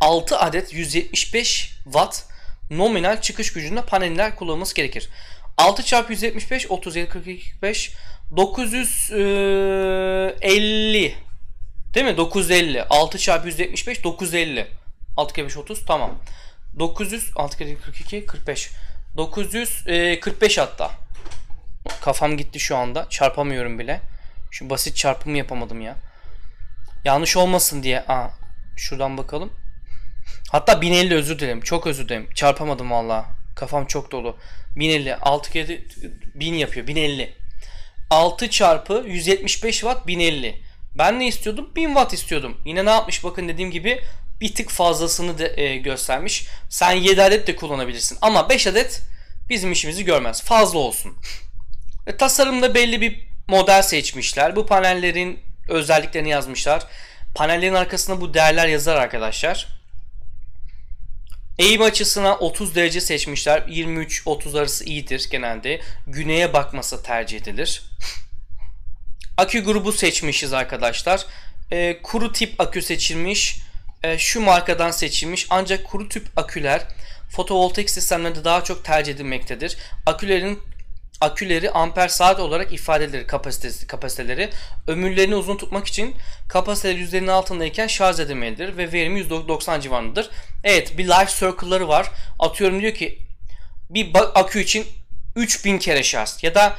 6 0.02 0.38
adet 0.38 0.74
175 0.74 1.72
watt 1.84 2.24
nominal 2.72 3.22
çıkış 3.22 3.54
gücünde 3.54 3.82
paneller 3.82 4.36
kullanılması 4.36 4.76
gerekir. 4.76 5.10
6 5.58 5.84
çarpı 5.84 6.12
175 6.12 6.72
37 6.72 7.10
42 7.10 7.52
45 7.52 7.94
950 8.38 11.16
değil 11.94 12.06
mi? 12.06 12.18
950 12.18 12.84
6 12.84 13.18
çarpı 13.18 13.48
175 13.48 14.04
950 14.04 14.68
6 15.18 15.34
kere 15.34 15.46
5 15.46 15.58
30 15.58 15.86
tamam. 15.86 16.12
900 16.80 17.32
6 17.36 17.58
kere 17.58 17.76
42 17.76 18.26
45 18.26 18.70
945 19.18 20.58
hatta. 20.58 20.92
Kafam 22.02 22.38
gitti 22.38 22.60
şu 22.60 22.78
anda. 22.78 23.10
Çarpamıyorum 23.10 23.80
bile. 23.80 24.02
Şu 24.52 24.70
basit 24.70 24.96
çarpımı 24.96 25.38
yapamadım 25.38 25.82
ya. 25.82 25.96
Yanlış 27.06 27.38
olmasın 27.38 27.84
diye. 27.84 28.06
Aa, 28.08 28.30
şuradan 28.78 29.18
bakalım. 29.18 29.54
Hatta 30.52 30.82
1050 30.82 31.16
özür 31.16 31.40
dilerim. 31.40 31.62
Çok 31.62 31.88
özür 31.88 32.06
dilerim. 32.06 32.30
Çarpamadım 32.36 32.92
valla. 32.92 33.26
Kafam 33.56 33.86
çok 33.86 34.12
dolu. 34.12 34.38
1050. 34.76 35.16
6 35.16 35.52
kere 35.52 35.80
1000 36.36 36.54
yapıyor. 36.54 36.88
1050. 36.88 37.34
6 38.10 38.50
çarpı 38.50 39.04
175 39.08 39.80
watt 39.80 40.08
1050. 40.08 40.62
Ben 40.98 41.20
ne 41.20 41.28
istiyordum? 41.28 41.70
1000 41.76 41.88
watt 41.88 42.14
istiyordum. 42.14 42.58
Yine 42.66 42.86
ne 42.86 42.90
yapmış 42.90 43.24
bakın 43.24 43.48
dediğim 43.48 43.72
gibi 43.72 44.02
bir 44.42 44.56
tık 44.56 44.70
fazlasını 44.70 45.40
da 45.40 45.62
e, 45.62 45.78
göstermiş. 45.78 46.48
Sen 46.70 46.92
7 46.92 47.24
adet 47.24 47.48
de 47.48 47.56
kullanabilirsin. 47.56 48.18
Ama 48.22 48.50
5 48.50 48.68
adet 48.68 49.02
bizim 49.50 49.72
işimizi 49.72 50.06
görmez. 50.06 50.44
Fazla 50.44 50.80
olsun. 50.80 51.18
E, 52.08 52.18
tasarımda 52.18 52.76
belli 52.76 53.02
bir 53.02 53.28
model 53.48 53.82
seçmişler. 53.82 54.56
Bu 54.56 54.66
panellerin 54.66 55.40
özelliklerini 55.70 56.30
yazmışlar. 56.30 56.88
Panellerin 57.36 57.74
arkasında 57.74 58.22
bu 58.22 58.34
değerler 58.34 58.68
yazar 58.68 58.96
arkadaşlar. 58.96 59.83
Eğim 61.60 61.82
açısına 61.82 62.36
30 62.36 62.76
derece 62.76 63.02
seçmişler. 63.02 63.62
23-30 63.62 64.60
arası 64.60 64.84
iyidir 64.86 65.28
genelde. 65.32 65.82
Güneye 66.08 66.54
bakması 66.54 67.04
tercih 67.04 67.38
edilir. 67.42 67.84
Akü 69.38 69.64
grubu 69.64 69.92
seçmişiz 69.92 70.54
arkadaşlar. 70.54 71.26
E, 71.72 72.02
kuru 72.04 72.32
tip 72.32 72.62
akü 72.62 72.82
seçilmiş. 72.82 73.60
E, 74.04 74.18
şu 74.18 74.42
markadan 74.42 74.92
seçilmiş. 74.92 75.48
Ancak 75.50 75.86
kuru 75.86 76.10
tip 76.10 76.28
aküler 76.36 76.82
fotovoltaik 77.30 77.90
sistemlerde 77.90 78.44
daha 78.44 78.64
çok 78.64 78.86
tercih 78.86 79.14
edilmektedir. 79.14 79.78
Akülerin 80.06 80.60
aküleri 81.22 81.72
amper 81.72 82.08
saat 82.08 82.40
olarak 82.40 82.74
ifade 82.74 83.04
edilir 83.04 83.28
kapasitesi, 83.28 83.88
kapasiteleri. 83.88 84.50
Ömürlerini 84.88 85.36
uzun 85.36 85.58
tutmak 85.58 85.88
için 85.88 86.16
kapasiteleri 86.48 87.04
%'nin 87.04 87.28
altındayken 87.28 87.88
şarj 87.88 88.20
edilmelidir 88.20 88.78
ve 88.78 88.92
verimi 88.92 89.20
%90 89.20 89.82
civarındadır. 89.82 90.30
Evet 90.64 90.98
bir 90.98 91.06
life 91.08 91.32
circle'ları 91.40 91.88
var. 91.88 92.12
Atıyorum 92.40 92.82
diyor 92.82 92.94
ki 92.94 93.20
bir 93.90 94.12
akü 94.36 94.60
için 94.60 94.86
3000 95.36 95.78
kere 95.78 96.04
şarj 96.04 96.44
ya 96.44 96.56
da 96.56 96.76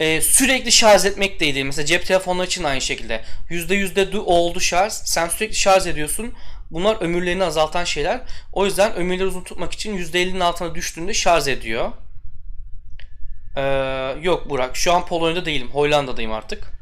e, 0.00 0.20
sürekli 0.20 0.72
şarj 0.72 1.04
etmek 1.04 1.40
değil. 1.40 1.64
Mesela 1.64 1.86
cep 1.86 2.06
telefonları 2.06 2.46
için 2.46 2.64
aynı 2.64 2.80
şekilde. 2.80 3.24
%100'de 3.50 4.18
oldu 4.18 4.60
şarj. 4.60 4.92
Sen 4.92 5.28
sürekli 5.28 5.54
şarj 5.54 5.86
ediyorsun. 5.86 6.34
Bunlar 6.70 6.96
ömürlerini 7.00 7.44
azaltan 7.44 7.84
şeyler. 7.84 8.20
O 8.52 8.64
yüzden 8.64 8.94
ömürleri 8.94 9.26
uzun 9.26 9.44
tutmak 9.44 9.72
için 9.72 9.98
%50'nin 9.98 10.40
altına 10.40 10.74
düştüğünde 10.74 11.14
şarj 11.14 11.48
ediyor. 11.48 11.92
Ee, 13.56 13.62
yok 14.22 14.50
Burak. 14.50 14.76
Şu 14.76 14.92
an 14.92 15.06
Polonya'da 15.06 15.44
değilim. 15.44 15.70
Hollanda'dayım 15.72 16.32
artık. 16.32 16.74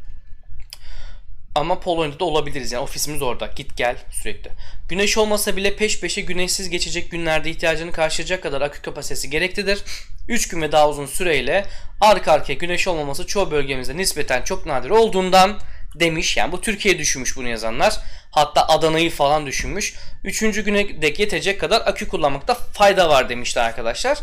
Ama 1.55 1.81
Polonya'da 1.81 2.25
olabiliriz 2.25 2.73
yani 2.73 2.83
ofisimiz 2.83 3.23
orada. 3.23 3.47
Git 3.47 3.77
gel 3.77 3.97
sürekli. 4.11 4.51
Güneş 4.89 5.19
olmasa 5.19 5.57
bile 5.57 5.77
peş 5.77 6.01
peşe 6.01 6.21
güneşsiz 6.21 6.71
geçecek 6.71 7.11
günlerde 7.11 7.51
ihtiyacını 7.51 7.93
karşılayacak 7.93 8.43
kadar 8.43 8.61
akü 8.61 8.83
kapasitesi 8.83 9.31
gereklidir. 9.31 9.85
3 10.29 10.49
gün 10.49 10.63
ve 10.63 10.73
daha 10.73 10.89
uzun 10.89 11.07
süreyle 11.07 11.67
arka 12.01 12.33
arkaya 12.33 12.55
güneş 12.55 12.89
olmaması 12.89 13.27
çoğu 13.27 13.51
bölgemizde 13.51 13.97
nispeten 13.97 14.43
çok 14.43 14.67
nadir 14.67 14.91
olduğundan 14.91 15.59
demiş. 15.95 16.37
Yani 16.37 16.53
bu 16.53 16.61
Türkiye 16.61 16.99
düşünmüş 16.99 17.37
bunu 17.37 17.49
yazanlar. 17.49 17.99
Hatta 18.31 18.69
Adana'yı 18.69 19.11
falan 19.11 19.47
düşünmüş. 19.47 19.95
Üçüncü 20.25 20.65
güne 20.65 21.03
dek 21.03 21.19
yetecek 21.19 21.61
kadar 21.61 21.81
akü 21.81 22.09
kullanmakta 22.09 22.55
fayda 22.55 23.09
var 23.09 23.29
demişler 23.29 23.65
arkadaşlar. 23.65 24.19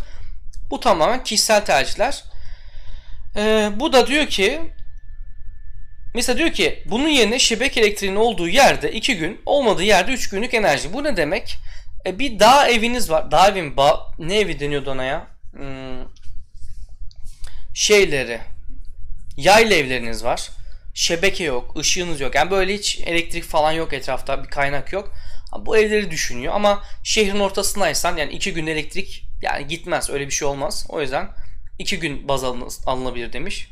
Bu 0.71 0.79
tamamen 0.79 1.23
kişisel 1.23 1.65
tercihler. 1.65 2.23
Ee, 3.35 3.69
bu 3.75 3.93
da 3.93 4.07
diyor 4.07 4.27
ki 4.27 4.61
Mesela 6.13 6.37
diyor 6.37 6.51
ki 6.51 6.83
bunun 6.85 7.07
yerine 7.07 7.39
şebeke 7.39 7.81
elektriğinin 7.81 8.15
olduğu 8.15 8.47
yerde 8.47 8.91
2 8.91 9.17
gün 9.17 9.41
olmadığı 9.45 9.83
yerde 9.83 10.11
3 10.11 10.29
günlük 10.29 10.53
enerji. 10.53 10.93
Bu 10.93 11.03
ne 11.03 11.17
demek? 11.17 11.55
E, 12.05 12.19
bir 12.19 12.39
dağ 12.39 12.67
eviniz 12.67 13.09
var. 13.09 13.31
Dağ 13.31 13.47
evin 13.47 13.77
ba 13.77 14.13
ne 14.19 14.39
evi 14.39 14.59
deniyordu 14.59 14.91
ona 14.91 15.03
ya? 15.03 15.27
Hmm, 15.51 16.05
şeyleri 17.73 18.39
yayla 19.37 19.75
evleriniz 19.75 20.23
var. 20.23 20.49
Şebeke 20.93 21.43
yok, 21.43 21.77
ışığınız 21.77 22.21
yok. 22.21 22.35
Yani 22.35 22.51
böyle 22.51 22.73
hiç 22.73 22.99
elektrik 23.05 23.43
falan 23.43 23.71
yok 23.71 23.93
etrafta, 23.93 24.43
bir 24.43 24.49
kaynak 24.49 24.93
yok. 24.93 25.13
Bu 25.59 25.77
evleri 25.77 26.11
düşünüyor 26.11 26.53
ama 26.53 26.83
şehrin 27.03 27.39
ortasındaysan 27.39 28.17
yani 28.17 28.33
2 28.33 28.53
gün 28.53 28.67
elektrik 28.67 29.23
yani 29.41 29.67
gitmez 29.67 30.09
öyle 30.09 30.25
bir 30.25 30.31
şey 30.31 30.47
olmaz. 30.47 30.85
O 30.89 31.01
yüzden 31.01 31.29
2 31.79 31.99
gün 31.99 32.27
baz 32.27 32.43
alınabilir 32.85 33.33
demiş. 33.33 33.69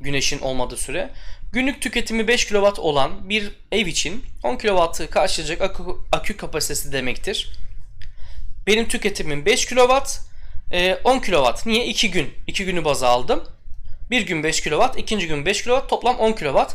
Güneşin 0.00 0.38
olmadığı 0.38 0.76
süre. 0.76 1.10
Günlük 1.52 1.82
tüketimi 1.82 2.28
5 2.28 2.46
kW 2.46 2.80
olan 2.80 3.28
bir 3.28 3.50
ev 3.72 3.86
için 3.86 4.24
10 4.42 4.56
kW'ı 4.56 5.10
karşılayacak 5.10 5.60
akü, 5.60 5.82
akü 6.12 6.36
kapasitesi 6.36 6.92
demektir. 6.92 7.52
Benim 8.66 8.88
tüketimim 8.88 9.46
5 9.46 9.66
kW, 9.66 9.92
10 11.04 11.18
kW. 11.18 11.70
Niye? 11.70 11.86
2 11.86 12.10
gün. 12.10 12.30
2 12.46 12.64
günü 12.64 12.84
baz 12.84 13.02
aldım. 13.02 13.44
Bir 14.10 14.26
gün 14.26 14.42
5 14.42 14.60
kW, 14.60 15.00
ikinci 15.00 15.28
gün 15.28 15.46
5 15.46 15.64
kW, 15.64 15.86
toplam 15.88 16.16
10 16.16 16.32
kW. 16.32 16.66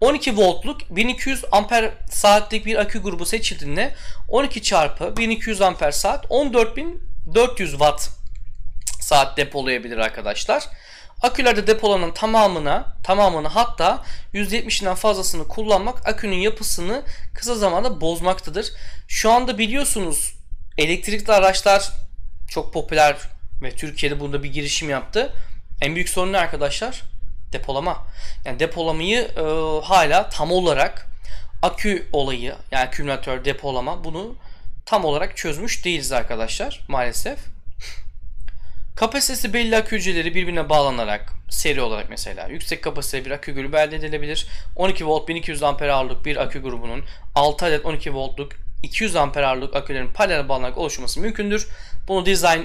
12 0.00 0.36
voltluk 0.36 0.96
1200 0.96 1.44
amper 1.52 1.90
saatlik 2.10 2.66
bir 2.66 2.76
akü 2.76 3.02
grubu 3.02 3.26
seçildiğinde 3.26 3.94
12 4.28 4.62
çarpı 4.62 5.16
1200 5.16 5.60
amper 5.60 5.90
saat 5.90 6.26
14400 6.30 7.70
watt 7.70 8.21
saat 9.02 9.36
depolayabilir 9.36 9.98
arkadaşlar. 9.98 10.68
Akülerde 11.22 11.66
depolanan 11.66 12.14
tamamına, 12.14 12.96
tamamını 13.04 13.48
hatta 13.48 14.04
%70'inden 14.34 14.94
fazlasını 14.94 15.48
kullanmak 15.48 16.08
akünün 16.08 16.36
yapısını 16.36 17.02
kısa 17.34 17.54
zamanda 17.54 18.00
bozmaktadır. 18.00 18.72
Şu 19.08 19.30
anda 19.30 19.58
biliyorsunuz 19.58 20.34
elektrikli 20.78 21.32
araçlar 21.32 21.90
çok 22.48 22.72
popüler 22.72 23.16
ve 23.62 23.70
Türkiye'de 23.70 24.20
bunda 24.20 24.42
bir 24.42 24.52
girişim 24.52 24.90
yaptı. 24.90 25.32
En 25.80 25.94
büyük 25.94 26.08
sorun 26.08 26.32
ne 26.32 26.38
arkadaşlar? 26.38 27.02
Depolama. 27.52 28.06
Yani 28.44 28.58
depolamayı 28.58 29.20
e, 29.20 29.42
hala 29.84 30.28
tam 30.28 30.52
olarak 30.52 31.06
akü 31.62 32.08
olayı 32.12 32.54
yani 32.70 32.84
akümülatör 32.84 33.44
depolama 33.44 34.04
bunu 34.04 34.36
tam 34.86 35.04
olarak 35.04 35.36
çözmüş 35.36 35.84
değiliz 35.84 36.12
arkadaşlar 36.12 36.80
maalesef. 36.88 37.38
Kapasitesi 38.96 39.52
belli 39.52 39.76
akü 39.76 39.96
hücreleri 39.96 40.34
birbirine 40.34 40.68
bağlanarak 40.68 41.32
seri 41.50 41.80
olarak 41.80 42.10
mesela 42.10 42.48
yüksek 42.48 42.82
kapasiteli 42.82 43.24
bir 43.24 43.30
akü 43.30 43.54
grubu 43.54 43.76
elde 43.76 43.96
edilebilir. 43.96 44.46
12 44.76 45.06
volt 45.06 45.28
1200 45.28 45.62
amper 45.62 45.88
ağırlık 45.88 46.24
bir 46.24 46.36
akü 46.36 46.62
grubunun 46.62 47.04
6 47.34 47.66
adet 47.66 47.86
12 47.86 48.14
voltluk 48.14 48.52
200 48.82 49.16
amper 49.16 49.42
ağırlık 49.42 49.76
akülerin 49.76 50.12
paralel 50.12 50.48
bağlanarak 50.48 50.78
oluşması 50.78 51.20
mümkündür. 51.20 51.68
Bunu 52.08 52.26
design 52.26 52.60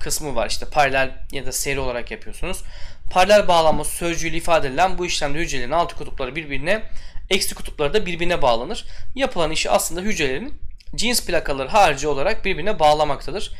kısmı 0.00 0.34
var 0.34 0.48
işte 0.48 0.66
paralel 0.66 1.10
ya 1.32 1.46
da 1.46 1.52
seri 1.52 1.80
olarak 1.80 2.10
yapıyorsunuz. 2.10 2.62
Paralel 3.10 3.48
bağlanma 3.48 3.84
sözcüğüyle 3.84 4.36
ifade 4.36 4.68
edilen 4.68 4.98
bu 4.98 5.06
işlemde 5.06 5.38
hücrelerin 5.38 5.70
altı 5.70 5.96
kutupları 5.96 6.36
birbirine 6.36 6.82
eksi 7.30 7.54
kutupları 7.54 7.94
da 7.94 8.06
birbirine 8.06 8.42
bağlanır. 8.42 8.84
Yapılan 9.14 9.50
işi 9.50 9.70
aslında 9.70 10.00
hücrelerin 10.00 10.54
cins 10.94 11.26
plakaları 11.26 11.68
harici 11.68 12.08
olarak 12.08 12.44
birbirine 12.44 12.78
bağlamaktadır. 12.78 13.52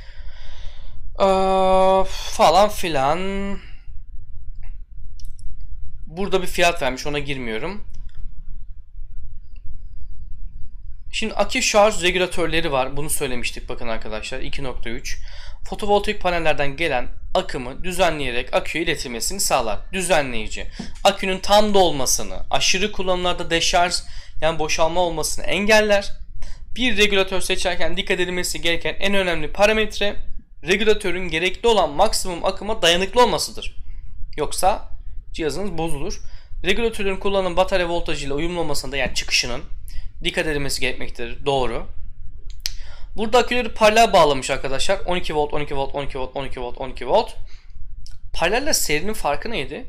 Falan 1.20 2.68
filan. 2.68 3.20
Burada 6.06 6.42
bir 6.42 6.46
fiyat 6.46 6.83
vermiş 6.83 7.06
ona 7.06 7.18
girmiyorum. 7.18 7.85
Şimdi 11.12 11.35
akü 11.35 11.62
şarj 11.62 12.02
regülatörleri 12.02 12.72
var. 12.72 12.96
Bunu 12.96 13.11
söylemiştik 13.11 13.68
bakın 13.68 13.88
arkadaşlar. 13.88 14.40
2.3. 14.40 15.16
Fotovoltaik 15.68 16.20
panellerden 16.20 16.76
gelen 16.76 17.09
akımı 17.35 17.85
düzenleyerek 17.85 18.54
aküye 18.54 18.85
iletilmesini 18.85 19.40
sağlar. 19.40 19.78
Düzenleyici. 19.92 20.66
Akünün 21.04 21.38
tam 21.38 21.74
dolmasını, 21.74 22.37
aşırı 22.50 22.92
kullanımlarda 22.92 23.50
deşarj 23.50 23.94
yani 24.40 24.59
boşalma 24.59 25.00
olmasını 25.00 25.44
engeller. 25.44 26.12
Bir 26.76 26.96
regülatör 26.96 27.40
seçerken 27.40 27.96
dikkat 27.96 28.20
edilmesi 28.20 28.61
gereken 28.61 28.96
en 29.00 29.14
önemli 29.14 29.52
parametre 29.52 30.16
regülatörün 30.64 31.29
gerekli 31.29 31.68
olan 31.68 31.90
maksimum 31.90 32.44
akıma 32.44 32.83
dayanıklı 32.83 33.23
olmasıdır. 33.23 33.77
Yoksa 34.37 34.88
cihazınız 35.33 35.79
bozulur. 35.79 36.20
Regülatörün 36.64 37.16
kullanılan 37.16 37.57
batarya 37.57 37.88
voltajıyla 37.88 38.35
uyumlu 38.35 38.61
olmasında 38.61 38.96
yani 38.96 39.14
çıkışının 39.14 39.62
dikkat 40.25 40.46
edilmesi 40.46 40.81
gerekmektedir. 40.81 41.46
Doğru. 41.46 41.87
Burada 43.16 43.38
aküleri 43.38 43.75
paralel 43.75 44.12
bağlamış 44.12 44.51
arkadaşlar. 44.51 45.01
12 45.07 45.35
volt, 45.35 45.55
12 45.55 45.77
volt, 45.77 45.94
12 45.94 46.18
volt, 46.18 46.37
12 46.37 46.61
volt, 46.61 46.79
12 46.79 47.09
volt. 47.09 47.35
Paralelle 48.33 48.75
serinin 48.75 49.12
farkı 49.12 49.51
neydi? 49.51 49.85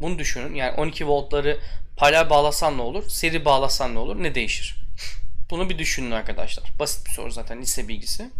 Bunu 0.00 0.18
düşünün. 0.18 0.54
Yani 0.54 0.76
12 0.76 1.06
voltları 1.06 1.58
paralel 1.96 2.30
bağlasan 2.30 2.78
ne 2.78 2.82
olur? 2.82 3.08
Seri 3.08 3.44
bağlasan 3.44 3.94
ne 3.94 3.98
olur? 3.98 4.22
Ne 4.22 4.34
değişir? 4.34 4.76
Bunu 5.50 5.70
bir 5.70 5.78
düşünün 5.78 6.10
arkadaşlar. 6.10 6.64
Basit 6.78 7.06
bir 7.06 7.10
soru 7.10 7.30
zaten 7.30 7.62
lise 7.62 7.88
bilgisi. 7.88 8.30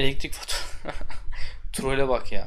Elektrik 0.00 0.32
fatura. 0.32 0.60
Troll'e 1.72 2.08
bak 2.08 2.32
ya. 2.32 2.46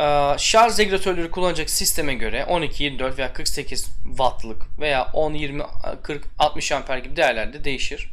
Ee, 0.00 0.38
şarj 0.38 0.78
regülatörleri 0.78 1.30
kullanacak 1.30 1.70
sisteme 1.70 2.14
göre 2.14 2.44
12, 2.44 2.84
24 2.84 3.18
veya 3.18 3.32
48 3.32 3.84
wattlık 4.04 4.78
veya 4.80 5.10
10, 5.12 5.34
20, 5.34 5.62
40, 6.02 6.24
60 6.38 6.72
amper 6.72 6.98
gibi 6.98 7.16
değerlerde 7.16 7.64
değişir. 7.64 8.10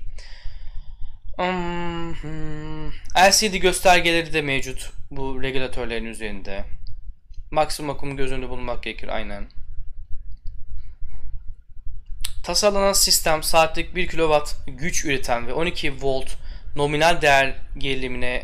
Hmm, 1.36 2.14
hmm. 2.14 2.90
LCD 3.30 3.56
göstergeleri 3.56 4.34
de 4.34 4.42
mevcut 4.42 4.92
bu 5.12 5.44
regülatörlerin 5.44 6.06
üzerinde. 6.06 6.66
Maksimum 7.52 7.96
akımı 7.96 8.18
göz 8.18 8.32
önünde 8.32 8.50
bulunmak 8.50 8.84
gerekir 8.84 9.08
aynen. 9.08 9.48
Tasarlanan 12.44 12.94
sistem 12.94 13.44
saatlik 13.44 13.96
1 13.96 14.08
kW 14.08 14.40
güç 14.68 15.06
üreten 15.06 15.48
ve 15.48 15.54
12 15.54 16.02
volt 16.02 16.38
nominal 16.78 17.22
değer 17.22 17.56
gerilimine 17.78 18.44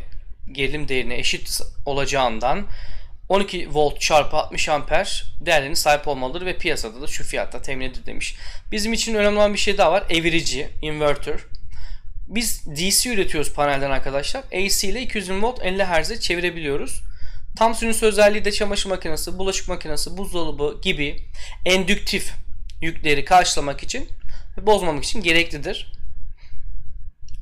gerilim 0.52 0.88
değerine 0.88 1.18
eşit 1.20 1.62
olacağından 1.86 2.68
12 3.30 3.74
volt 3.74 4.02
çarpı 4.02 4.38
60 4.38 4.70
amper 4.70 5.24
değerlerine 5.42 5.76
sahip 5.76 6.08
olmalıdır 6.08 6.46
ve 6.46 6.58
piyasada 6.58 7.02
da 7.02 7.08
şu 7.08 7.24
fiyatta 7.24 7.62
temin 7.62 7.86
edilir 7.86 8.06
demiş. 8.06 8.36
Bizim 8.72 8.94
için 8.94 9.16
önemli 9.16 9.38
olan 9.38 9.54
bir 9.54 9.60
şey 9.60 9.78
daha 9.78 9.92
var. 9.92 10.04
Evirici, 10.10 10.70
inverter. 10.82 11.40
Biz 12.28 12.66
DC 12.66 13.10
üretiyoruz 13.10 13.54
panelden 13.54 13.92
arkadaşlar. 13.92 14.44
AC 14.44 14.88
ile 14.88 15.02
220 15.02 15.42
volt 15.42 15.60
50 15.64 15.84
Hz'e 15.84 16.20
çevirebiliyoruz. 16.20 17.02
Tam 17.56 17.76
sinüs 17.76 18.04
özelliği 18.04 18.46
de 18.46 18.52
çamaşır 18.52 18.90
makinesi, 18.90 19.38
bulaşık 19.38 19.68
makinesi, 19.68 20.18
buzdolabı 20.18 20.82
gibi 20.82 21.18
endüktif 21.66 22.32
yükleri 22.82 23.26
karşılamak 23.26 23.84
için 23.84 24.10
ve 24.58 24.66
bozmamak 24.66 25.04
için 25.04 25.22
gereklidir. 25.22 25.92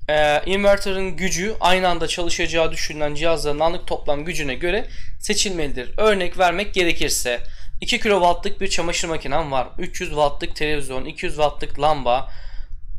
E, 0.10 0.42
inverter'ın 0.46 1.16
gücü 1.16 1.56
aynı 1.60 1.90
anda 1.90 2.08
çalışacağı 2.08 2.72
düşünülen 2.72 3.16
cihazların 3.16 3.60
anlık 3.60 3.88
toplam 3.88 4.26
gücüne 4.26 4.56
göre 4.56 4.88
seçilmelidir. 5.20 5.90
Örnek 5.98 6.38
vermek 6.38 6.74
gerekirse 6.74 7.40
2 7.82 8.00
kW'lık 8.00 8.62
bir 8.62 8.68
çamaşır 8.68 9.08
makinem 9.08 9.52
var. 9.52 9.68
300 9.78 10.10
Watt'lık 10.10 10.56
televizyon, 10.56 11.06
200 11.06 11.36
Watt'lık 11.36 11.80
lamba. 11.80 12.30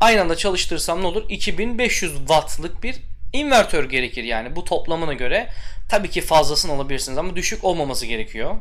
Aynı 0.00 0.20
anda 0.20 0.36
çalıştırsam 0.36 1.02
ne 1.02 1.06
olur? 1.06 1.24
2500 1.28 2.16
Watt'lık 2.18 2.82
bir 2.82 2.96
invertör 3.32 3.84
gerekir 3.90 4.24
yani. 4.24 4.56
Bu 4.56 4.64
toplamına 4.64 5.12
göre 5.12 5.48
tabii 5.88 6.10
ki 6.10 6.20
fazlasını 6.20 6.72
alabilirsiniz 6.72 7.18
ama 7.18 7.36
düşük 7.36 7.64
olmaması 7.64 8.06
gerekiyor. 8.06 8.56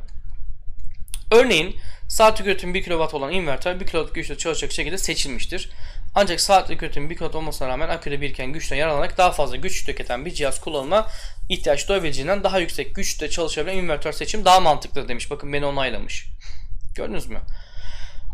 Örneğin 1.31 1.75
saatlik 2.07 2.47
üretim 2.47 2.73
1 2.73 2.83
kW 2.83 3.17
olan 3.17 3.31
inverter 3.31 3.79
1 3.79 3.85
kW 3.85 4.13
güçle 4.13 4.37
çalışacak 4.37 4.71
şekilde 4.71 4.97
seçilmiştir. 4.97 5.69
Ancak 6.15 6.41
saatlik 6.41 6.83
üretim 6.83 7.09
1 7.09 7.17
kW 7.17 7.37
olmasına 7.37 7.67
rağmen 7.67 7.89
aküde 7.89 8.21
biriken 8.21 8.53
güçten 8.53 8.75
yararlanarak 8.75 9.17
daha 9.17 9.31
fazla 9.31 9.55
güç 9.55 9.85
tüketen 9.85 10.25
bir 10.25 10.33
cihaz 10.33 10.61
kullanıma 10.61 11.07
ihtiyaç 11.49 11.89
duyabileceğinden 11.89 12.43
daha 12.43 12.59
yüksek 12.59 12.95
güçte 12.95 13.29
çalışabilen 13.29 13.77
invertör 13.77 14.11
seçim 14.11 14.45
daha 14.45 14.59
mantıklı 14.59 15.07
demiş. 15.07 15.31
Bakın 15.31 15.53
beni 15.53 15.65
onaylamış. 15.65 16.25
Gördünüz 16.95 17.27
mü? 17.27 17.41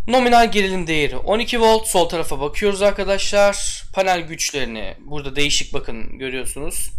Nominal 0.08 0.52
gerilim 0.52 0.88
değeri 0.88 1.18
12 1.18 1.62
volt. 1.62 1.88
Sol 1.88 2.10
tarafa 2.10 2.40
bakıyoruz 2.40 2.82
arkadaşlar. 2.82 3.84
Panel 3.94 4.22
güçlerini 4.22 4.96
burada 5.00 5.36
değişik 5.36 5.74
bakın 5.74 6.20
görüyorsunuz. 6.20 6.92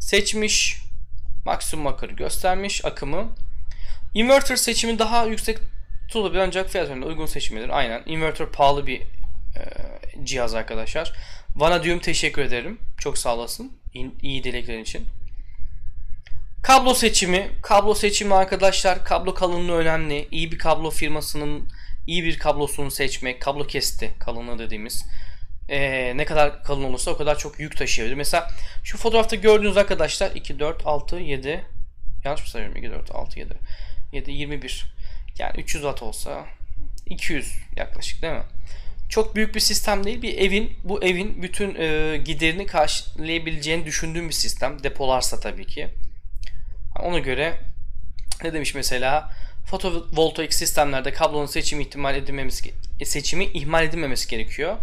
Seçmiş. 0.00 0.76
Maksimum 1.44 1.86
akır 1.86 2.10
göstermiş 2.10 2.84
akımı. 2.84 3.34
Inverter 4.14 4.56
seçimi 4.56 4.98
daha 4.98 5.24
yüksek 5.24 5.58
tutulabilir 6.08 6.40
ancak 6.40 6.70
fiyat 6.70 6.90
uygun 6.90 7.26
seçimidir. 7.26 7.68
Aynen. 7.68 8.02
Inverter 8.06 8.46
pahalı 8.46 8.86
bir 8.86 9.02
e, 9.56 10.24
cihaz 10.24 10.54
arkadaşlar. 10.54 11.12
Vanadium 11.56 11.98
teşekkür 11.98 12.42
ederim. 12.42 12.78
Çok 12.98 13.18
sağ 13.18 13.34
olasın. 13.34 13.72
İyi, 14.22 14.44
dileklerin 14.44 14.82
için. 14.82 15.06
Kablo 16.62 16.94
seçimi. 16.94 17.50
Kablo 17.62 17.94
seçimi 17.94 18.34
arkadaşlar. 18.34 19.04
Kablo 19.04 19.34
kalınlığı 19.34 19.76
önemli. 19.76 20.28
İyi 20.30 20.52
bir 20.52 20.58
kablo 20.58 20.90
firmasının 20.90 21.68
iyi 22.06 22.24
bir 22.24 22.38
kablosunu 22.38 22.90
seçmek. 22.90 23.42
Kablo 23.42 23.66
kesti 23.66 24.10
kalınlığı 24.20 24.58
dediğimiz. 24.58 25.04
Ee, 25.68 26.12
ne 26.16 26.24
kadar 26.24 26.62
kalın 26.62 26.84
olursa 26.84 27.10
o 27.10 27.16
kadar 27.16 27.38
çok 27.38 27.60
yük 27.60 27.76
taşıyabilir. 27.76 28.16
Mesela 28.16 28.48
şu 28.84 28.98
fotoğrafta 28.98 29.36
gördüğünüz 29.36 29.76
arkadaşlar 29.76 30.30
2, 30.30 30.58
4, 30.58 30.86
6, 30.86 31.16
7 31.16 31.66
yanlış 32.24 32.42
mı 32.42 32.48
sayıyorum? 32.48 32.76
2, 32.76 32.90
4, 32.90 33.10
6, 33.10 33.38
7 33.38 33.54
7, 34.12 34.32
21 34.32 34.84
yani 35.38 35.60
300 35.60 35.82
watt 35.82 36.02
olsa 36.02 36.44
200 37.06 37.52
yaklaşık 37.76 38.22
değil 38.22 38.34
mi? 38.34 38.42
Çok 39.08 39.36
büyük 39.36 39.54
bir 39.54 39.60
sistem 39.60 40.04
değil. 40.04 40.22
Bir 40.22 40.38
evin 40.38 40.72
bu 40.84 41.04
evin 41.04 41.42
bütün 41.42 41.74
e, 41.74 42.16
giderini 42.24 42.66
karşılayabileceğini 42.66 43.86
düşündüğüm 43.86 44.28
bir 44.28 44.34
sistem. 44.34 44.82
Depolarsa 44.82 45.40
tabii 45.40 45.66
ki. 45.66 45.88
Ona 47.02 47.18
göre 47.18 47.60
ne 48.44 48.52
demiş 48.52 48.74
mesela? 48.74 49.30
Fotovoltaik 49.66 50.54
sistemlerde 50.54 51.12
kablonun 51.12 51.46
seçimi 51.46 51.82
ihtimal 51.82 52.16
edilmemesi 52.16 52.72
seçimi 53.04 53.44
ihmal 53.44 53.84
edilmemesi 53.84 54.28
gerekiyor. 54.28 54.76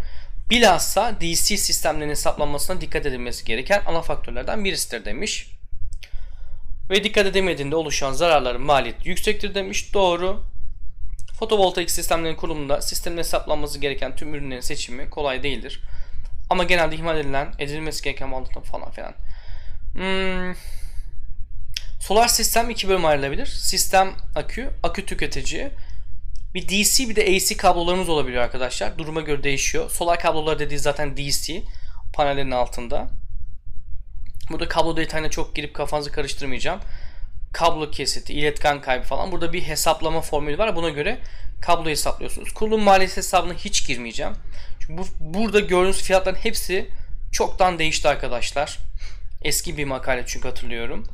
Bilhassa 0.49 1.21
DC 1.21 1.57
sistemlerin 1.57 2.09
hesaplanmasına 2.09 2.81
dikkat 2.81 3.05
edilmesi 3.05 3.45
gereken 3.45 3.81
ana 3.85 4.01
faktörlerden 4.01 4.65
birisidir 4.65 5.05
demiş. 5.05 5.47
Ve 6.89 7.03
dikkat 7.03 7.25
edemediğinde 7.25 7.75
oluşan 7.75 8.13
zararların 8.13 8.61
maliyeti 8.61 9.09
yüksektir 9.09 9.55
demiş. 9.55 9.93
Doğru. 9.93 10.43
Fotovoltaik 11.41 11.91
sistemlerin 11.91 12.35
kurulumunda 12.35 12.81
sistemin 12.81 13.17
hesaplanması 13.17 13.79
gereken 13.79 14.15
tüm 14.15 14.33
ürünlerin 14.33 14.61
seçimi 14.61 15.09
kolay 15.09 15.43
değildir. 15.43 15.81
Ama 16.49 16.63
genelde 16.63 16.95
ihmal 16.95 17.17
edilen, 17.17 17.53
edilmesi 17.59 18.03
gereken 18.03 18.29
maliyetler 18.29 18.63
falan 18.63 18.91
filan. 18.91 19.13
Hmm. 19.93 20.55
Solar 21.99 22.27
sistem 22.27 22.69
iki 22.69 22.89
bölüm 22.89 23.05
ayrılabilir. 23.05 23.45
Sistem 23.45 24.13
akü, 24.35 24.69
akü 24.83 25.05
tüketici. 25.05 25.71
Bir 26.53 26.67
DC 26.67 27.09
bir 27.09 27.15
de 27.15 27.21
AC 27.23 27.57
kablolarımız 27.57 28.09
olabiliyor 28.09 28.43
arkadaşlar. 28.43 28.97
Duruma 28.97 29.21
göre 29.21 29.43
değişiyor. 29.43 29.89
Solar 29.89 30.19
kablolar 30.19 30.59
dediği 30.59 30.79
zaten 30.79 31.17
DC 31.17 31.63
panellerin 32.13 32.51
altında. 32.51 33.09
Burada 34.51 34.67
kablo 34.67 34.97
detayına 34.97 35.29
çok 35.29 35.55
girip 35.55 35.73
kafanızı 35.73 36.11
karıştırmayacağım. 36.11 36.79
Kablo 37.53 37.91
kesiti, 37.91 38.33
iletken 38.33 38.81
kaybı 38.81 39.03
falan. 39.03 39.31
Burada 39.31 39.53
bir 39.53 39.61
hesaplama 39.61 40.21
formülü 40.21 40.57
var. 40.57 40.75
Buna 40.75 40.89
göre 40.89 41.19
kablo 41.61 41.89
hesaplıyorsunuz. 41.89 42.53
Kurulum 42.53 42.81
maliyeti 42.81 43.17
hesabına 43.17 43.53
hiç 43.53 43.87
girmeyeceğim. 43.87 44.33
Çünkü 44.79 44.97
bu, 44.97 45.07
burada 45.19 45.59
gördüğünüz 45.59 46.01
fiyatların 46.01 46.35
hepsi 46.35 46.89
çoktan 47.31 47.79
değişti 47.79 48.07
arkadaşlar. 48.07 48.77
Eski 49.41 49.77
bir 49.77 49.85
makale 49.85 50.23
çünkü 50.27 50.47
hatırlıyorum. 50.47 51.07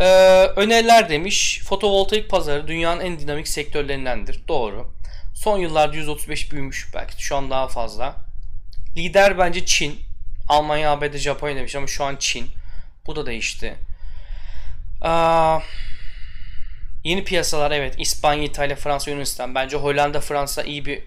Ee, 0.00 0.04
öneriler 0.56 1.08
demiş. 1.08 1.60
Fotovoltaik 1.64 2.30
pazarı 2.30 2.68
dünyanın 2.68 3.00
en 3.00 3.18
dinamik 3.18 3.48
sektörlerindendir. 3.48 4.48
Doğru. 4.48 4.90
Son 5.34 5.58
yıllarda 5.58 5.96
135 5.96 6.52
büyümüş 6.52 6.88
belki 6.94 7.22
şu 7.22 7.36
an 7.36 7.50
daha 7.50 7.68
fazla. 7.68 8.16
Lider 8.96 9.38
bence 9.38 9.66
Çin. 9.66 10.00
Almanya, 10.48 10.90
ABD, 10.90 11.16
Japonya 11.16 11.56
demiş 11.56 11.76
ama 11.76 11.86
şu 11.86 12.04
an 12.04 12.16
Çin. 12.16 12.46
Bu 13.06 13.16
da 13.16 13.26
değişti. 13.26 13.76
Yeni 17.04 17.24
piyasalar 17.24 17.70
evet 17.70 17.94
İspanya, 17.98 18.44
İtalya, 18.44 18.76
Fransa, 18.76 19.10
Yunanistan. 19.10 19.54
Bence 19.54 19.76
Hollanda, 19.76 20.20
Fransa 20.20 20.62
iyi 20.62 20.84
bir 20.84 21.02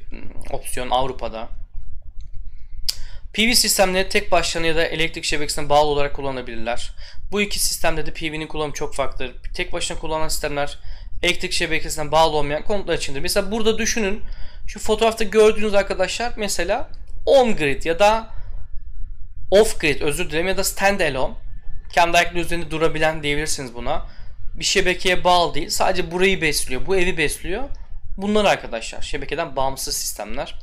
opsiyon 0.51 0.89
Avrupa'da. 0.89 1.49
PV 3.33 3.51
sistemleri 3.53 4.09
tek 4.09 4.31
başlarına 4.31 4.67
ya 4.67 4.75
da 4.75 4.85
elektrik 4.85 5.23
şebekesine 5.23 5.69
bağlı 5.69 5.89
olarak 5.89 6.15
kullanabilirler. 6.15 6.91
Bu 7.31 7.41
iki 7.41 7.59
sistemde 7.59 8.05
de 8.05 8.13
PV'nin 8.13 8.47
kullanımı 8.47 8.73
çok 8.73 8.95
farklıdır. 8.95 9.35
Tek 9.53 9.73
başına 9.73 9.99
kullanılan 9.99 10.27
sistemler 10.27 10.79
elektrik 11.23 11.51
şebekesine 11.51 12.11
bağlı 12.11 12.37
olmayan 12.37 12.63
konutlar 12.63 12.97
içindir. 12.97 13.19
Mesela 13.19 13.51
burada 13.51 13.77
düşünün 13.77 14.23
şu 14.67 14.79
fotoğrafta 14.79 15.23
gördüğünüz 15.23 15.73
arkadaşlar 15.73 16.33
mesela 16.37 16.89
on 17.25 17.55
grid 17.55 17.83
ya 17.83 17.99
da 17.99 18.29
off 19.51 19.79
grid 19.79 20.01
özür 20.01 20.29
dilerim 20.29 20.47
ya 20.47 20.57
da 20.57 20.63
standalone 20.63 21.33
kendi 21.91 22.17
ayakları 22.17 22.39
üzerinde 22.39 22.71
durabilen 22.71 23.23
diyebilirsiniz 23.23 23.73
buna. 23.73 24.05
Bir 24.55 24.63
şebekeye 24.63 25.23
bağlı 25.23 25.53
değil. 25.53 25.69
Sadece 25.69 26.11
burayı 26.11 26.41
besliyor. 26.41 26.85
Bu 26.85 26.97
evi 26.97 27.17
besliyor. 27.17 27.63
Bunlar 28.17 28.45
arkadaşlar. 28.45 29.01
Şebekeden 29.01 29.55
bağımsız 29.55 29.95
sistemler. 29.95 30.59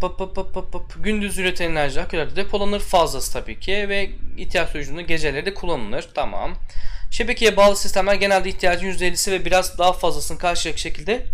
Pıp 0.00 0.18
pıp 0.18 0.34
pıp 0.34 0.54
pıp 0.54 0.72
pıp. 0.72 1.04
Gündüz 1.04 1.38
üreten 1.38 1.70
enerji 1.70 2.00
akülerde 2.00 2.36
depolanır 2.36 2.80
fazlası 2.80 3.32
tabii 3.32 3.60
ki 3.60 3.88
ve 3.88 4.10
ihtiyaç 4.36 4.70
sonucunda 4.70 5.00
geceleri 5.00 5.46
de 5.46 5.54
kullanılır. 5.54 6.08
Tamam. 6.14 6.54
Şebekeye 7.10 7.56
bağlı 7.56 7.76
sistemler 7.76 8.14
genelde 8.14 8.48
ihtiyacın 8.48 8.86
%50'si 8.86 9.30
ve 9.30 9.44
biraz 9.44 9.78
daha 9.78 9.92
fazlasını 9.92 10.38
karşılayacak 10.38 10.78
şekilde 10.78 11.26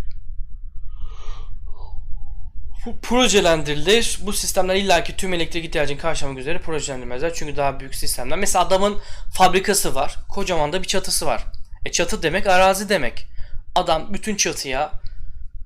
projelendirilir. 2.95 4.19
Bu 4.23 4.33
sistemler 4.33 4.75
illaki 4.75 5.17
tüm 5.17 5.35
elektrik 5.35 5.65
ihtiyacını 5.65 5.99
karşılamak 5.99 6.39
üzere 6.39 6.59
projelendirmezler. 6.59 7.35
Çünkü 7.35 7.57
daha 7.57 7.81
büyük 7.81 7.95
sistemler. 7.95 8.39
Mesela 8.39 8.65
adamın 8.65 8.99
fabrikası 9.33 9.95
var. 9.95 10.17
Kocaman 10.29 10.73
da 10.73 10.83
bir 10.83 10.89
çatısı 10.89 11.27
var. 11.27 11.45
E 11.85 11.93
çatı 11.93 12.23
demek 12.23 12.47
arazi 12.47 12.89
demek. 12.89 13.27
Adam 13.75 14.15
bütün 14.15 14.37
çatıya 14.37 14.93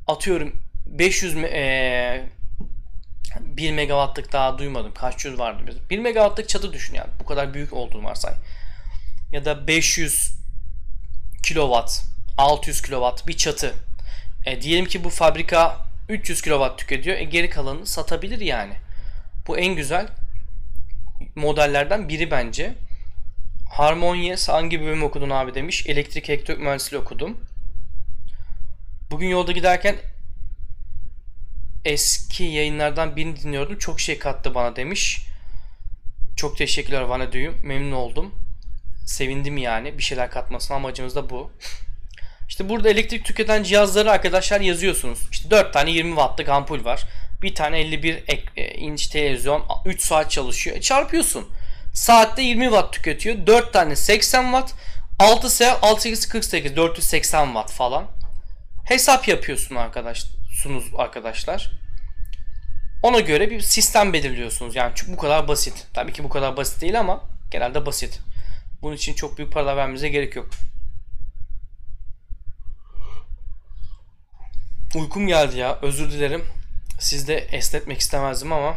atıyorum 0.07 0.53
500 0.87 1.37
e, 1.37 2.31
1 3.41 3.73
megawattlık 3.73 4.33
daha 4.33 4.59
duymadım. 4.59 4.95
Kaç 4.95 5.25
yüz 5.25 5.39
vardı 5.39 5.63
bizim. 5.67 5.83
1 5.91 5.99
megawattlık 5.99 6.49
çatı 6.49 6.73
düşün 6.73 6.95
yani. 6.95 7.11
Bu 7.21 7.27
kadar 7.27 7.55
büyük 7.55 7.73
olduğunu 7.73 8.05
varsay. 8.05 8.35
Ya 9.33 9.45
da 9.45 9.67
500 9.67 10.31
kilowatt, 11.43 12.03
600 12.39 12.83
kilowatt 12.83 13.27
bir 13.27 13.37
çatı. 13.37 13.75
E, 14.47 14.63
diyelim 14.63 14.87
ki 14.87 15.05
bu 15.05 15.11
fabrika 15.11 15.90
300 16.11 16.43
kW 16.43 16.77
tüketiyor. 16.77 17.17
E 17.17 17.25
geri 17.25 17.51
kalanını 17.51 17.87
satabilir 17.87 18.41
yani. 18.41 18.75
Bu 19.47 19.59
en 19.59 19.77
güzel 19.77 20.09
modellerden 21.35 22.09
biri 22.09 22.31
bence. 22.31 22.75
Harmonies 23.71 24.49
hangi 24.49 24.81
bölüm 24.81 25.03
okudun 25.03 25.31
abi 25.31 25.55
demiş. 25.55 25.87
Elektrik 25.87 26.31
elektronik 26.31 26.61
mühendisliği 26.61 27.03
okudum. 27.03 27.41
Bugün 29.11 29.29
yolda 29.29 29.53
giderken 29.53 29.97
eski 31.85 32.45
yayınlardan 32.45 33.17
birini 33.17 33.37
dinliyordum. 33.37 33.79
Çok 33.79 34.01
şey 34.01 34.19
kattı 34.19 34.55
bana 34.55 34.77
demiş. 34.77 35.27
Çok 36.37 36.59
teşekkürler 36.59 37.01
Vana. 37.01 37.29
Memnun 37.63 37.93
oldum. 37.93 38.35
Sevindim 39.07 39.57
yani. 39.59 39.99
Bir 39.99 40.03
şeyler 40.03 40.31
katmasına 40.31 40.77
amacımız 40.77 41.17
da 41.17 41.31
bu. 41.31 41.51
İşte 42.51 42.69
burada 42.69 42.91
elektrik 42.91 43.25
tüketen 43.25 43.63
cihazları 43.63 44.11
arkadaşlar 44.11 44.61
yazıyorsunuz. 44.61 45.19
İşte 45.33 45.51
4 45.51 45.73
tane 45.73 45.91
20 45.91 46.11
wattlık 46.11 46.49
ampul 46.49 46.85
var. 46.85 47.03
Bir 47.43 47.55
tane 47.55 47.81
51 47.81 48.23
e, 48.57 48.75
inç 48.75 49.07
televizyon 49.07 49.65
3 49.85 50.03
saat 50.03 50.31
çalışıyor. 50.31 50.77
E 50.77 50.81
çarpıyorsun. 50.81 51.49
Saatte 51.93 52.43
20 52.43 52.65
watt 52.65 52.93
tüketiyor. 52.93 53.47
4 53.47 53.73
tane 53.73 53.97
80 53.97 54.43
watt. 54.43 54.75
6 55.19 55.47
ise 55.47 55.73
6 55.73 56.03
8 56.03 56.29
48 56.29 56.77
480 56.77 57.47
watt 57.47 57.73
falan. 57.73 58.07
Hesap 58.85 59.29
yapıyorsun 59.29 59.77
arkadaş 59.77 60.25
sunuz 60.63 60.85
arkadaşlar. 60.99 61.71
Ona 63.03 63.21
göre 63.21 63.51
bir 63.51 63.61
sistem 63.61 64.13
belirliyorsunuz. 64.13 64.77
Yani 64.77 64.93
çünkü 64.95 65.13
bu 65.13 65.17
kadar 65.17 65.49
basit. 65.49 65.87
Tabii 65.95 66.13
ki 66.13 66.25
bu 66.25 66.29
kadar 66.29 66.57
basit 66.57 66.81
değil 66.83 67.01
ama 67.01 67.25
genelde 67.51 67.87
basit. 67.87 68.21
Bunun 68.83 68.97
için 68.97 69.15
çok 69.15 69.39
büyük 69.39 69.53
paralar 69.53 69.77
vermemize 69.77 70.09
gerek 70.09 70.37
yok. 70.37 70.51
Uykum 74.95 75.27
geldi 75.27 75.59
ya. 75.59 75.79
Özür 75.83 76.11
dilerim. 76.11 76.45
Siz 77.01 77.29
de 77.29 77.37
esnetmek 77.37 78.01
istemezdim 78.01 78.53
ama 78.53 78.77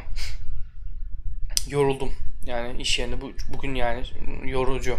yoruldum. 1.67 2.11
Yani 2.45 2.81
iş 2.81 2.99
yerinde 2.99 3.21
bu, 3.21 3.31
bugün 3.53 3.75
yani 3.75 4.03
yorucu. 4.45 4.97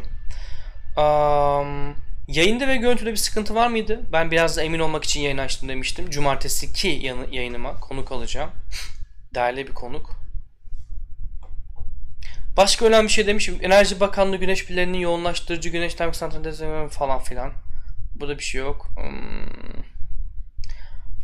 Um, 0.97 1.95
yayında 2.29 2.69
ve 2.69 2.77
görüntüde 2.77 3.11
bir 3.11 3.17
sıkıntı 3.17 3.55
var 3.55 3.69
mıydı? 3.69 4.01
Ben 4.13 4.31
biraz 4.31 4.57
da 4.57 4.63
emin 4.63 4.79
olmak 4.79 5.05
için 5.05 5.21
yayın 5.21 5.39
açtım 5.39 5.69
demiştim. 5.69 6.11
Cumartesi 6.11 6.73
ki 6.73 7.13
yayınıma 7.31 7.81
konuk 7.81 8.13
alacağım. 8.13 8.51
Değerli 9.35 9.67
bir 9.67 9.73
konuk. 9.73 10.11
Başka 12.57 12.87
önemli 12.87 13.09
bir 13.09 13.13
şey 13.13 13.27
demişim. 13.27 13.59
Enerji 13.63 14.01
Bakanlığı 14.01 14.37
güneş 14.37 14.67
pillerinin 14.67 14.99
yoğunlaştırıcı 14.99 15.69
güneş 15.69 15.95
termik 15.95 16.17
santrali 16.17 16.89
falan 16.89 17.19
filan. 17.19 17.53
Burada 18.15 18.39
bir 18.39 18.45
şey 18.45 18.61
yok. 18.61 18.89
Hmm. 18.97 19.94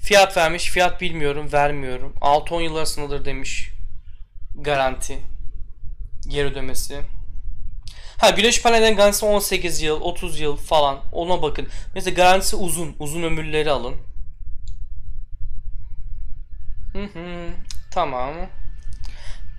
Fiyat 0.00 0.36
vermiş. 0.36 0.70
Fiyat 0.70 1.00
bilmiyorum. 1.00 1.52
Vermiyorum. 1.52 2.14
6-10 2.20 2.62
yıl 2.62 2.76
arasındadır 2.76 3.24
demiş. 3.24 3.70
Garanti. 4.54 5.18
Geri 6.28 6.46
ödemesi. 6.46 7.00
Ha 8.18 8.30
güneş 8.30 8.62
panellerinin 8.62 8.96
garantisi 8.96 9.26
18 9.26 9.82
yıl, 9.82 10.00
30 10.00 10.40
yıl 10.40 10.56
falan. 10.56 11.00
Ona 11.12 11.42
bakın. 11.42 11.68
Mesela 11.94 12.14
garantisi 12.14 12.56
uzun. 12.56 12.96
Uzun 12.98 13.22
ömürleri 13.22 13.70
alın. 13.70 13.94
Hı 16.92 17.02
hı. 17.02 17.48
Tamam. 17.90 18.34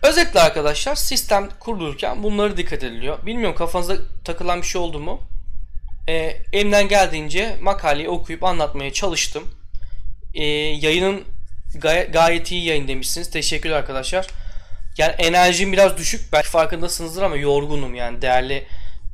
Özetle 0.04 0.40
arkadaşlar 0.40 0.96
sistem 0.96 1.50
kurulurken 1.60 2.24
bunları 2.24 2.58
dikkat 2.58 2.84
ediliyor. 2.84 3.26
Bilmiyorum 3.26 3.56
kafanıza 3.56 3.96
takılan 4.24 4.62
bir 4.62 4.68
şey 4.68 4.82
oldu 4.82 5.00
mu? 5.00 5.22
Ee, 6.10 6.38
elimden 6.54 6.88
geldiğince 6.88 7.58
makaleyi 7.62 8.10
okuyup 8.10 8.44
anlatmaya 8.44 8.94
çalıştım. 8.94 9.44
Ee, 10.34 10.44
yayının 10.46 11.24
gay- 11.76 12.12
gayet 12.12 12.52
iyi 12.52 12.66
yayın 12.66 12.88
demişsiniz. 12.88 13.30
Teşekkürler 13.30 13.76
arkadaşlar. 13.76 14.28
Yani 14.98 15.12
enerjim 15.18 15.74
biraz 15.74 15.98
düşük. 15.98 16.34
Belki 16.34 16.50
farkındasınızdır 16.50 17.22
ama 17.22 17.36
yorgunum 17.38 17.96
yani 17.96 18.22
değerli 18.22 18.66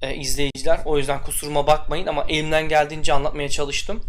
e, 0.02 0.16
izleyiciler. 0.16 0.80
O 0.86 0.98
yüzden 0.98 1.22
kusuruma 1.24 1.68
bakmayın 1.68 2.08
ama 2.08 2.26
elimden 2.30 2.70
geldiğince 2.70 3.14
anlatmaya 3.14 3.50
çalıştım. 3.50 4.04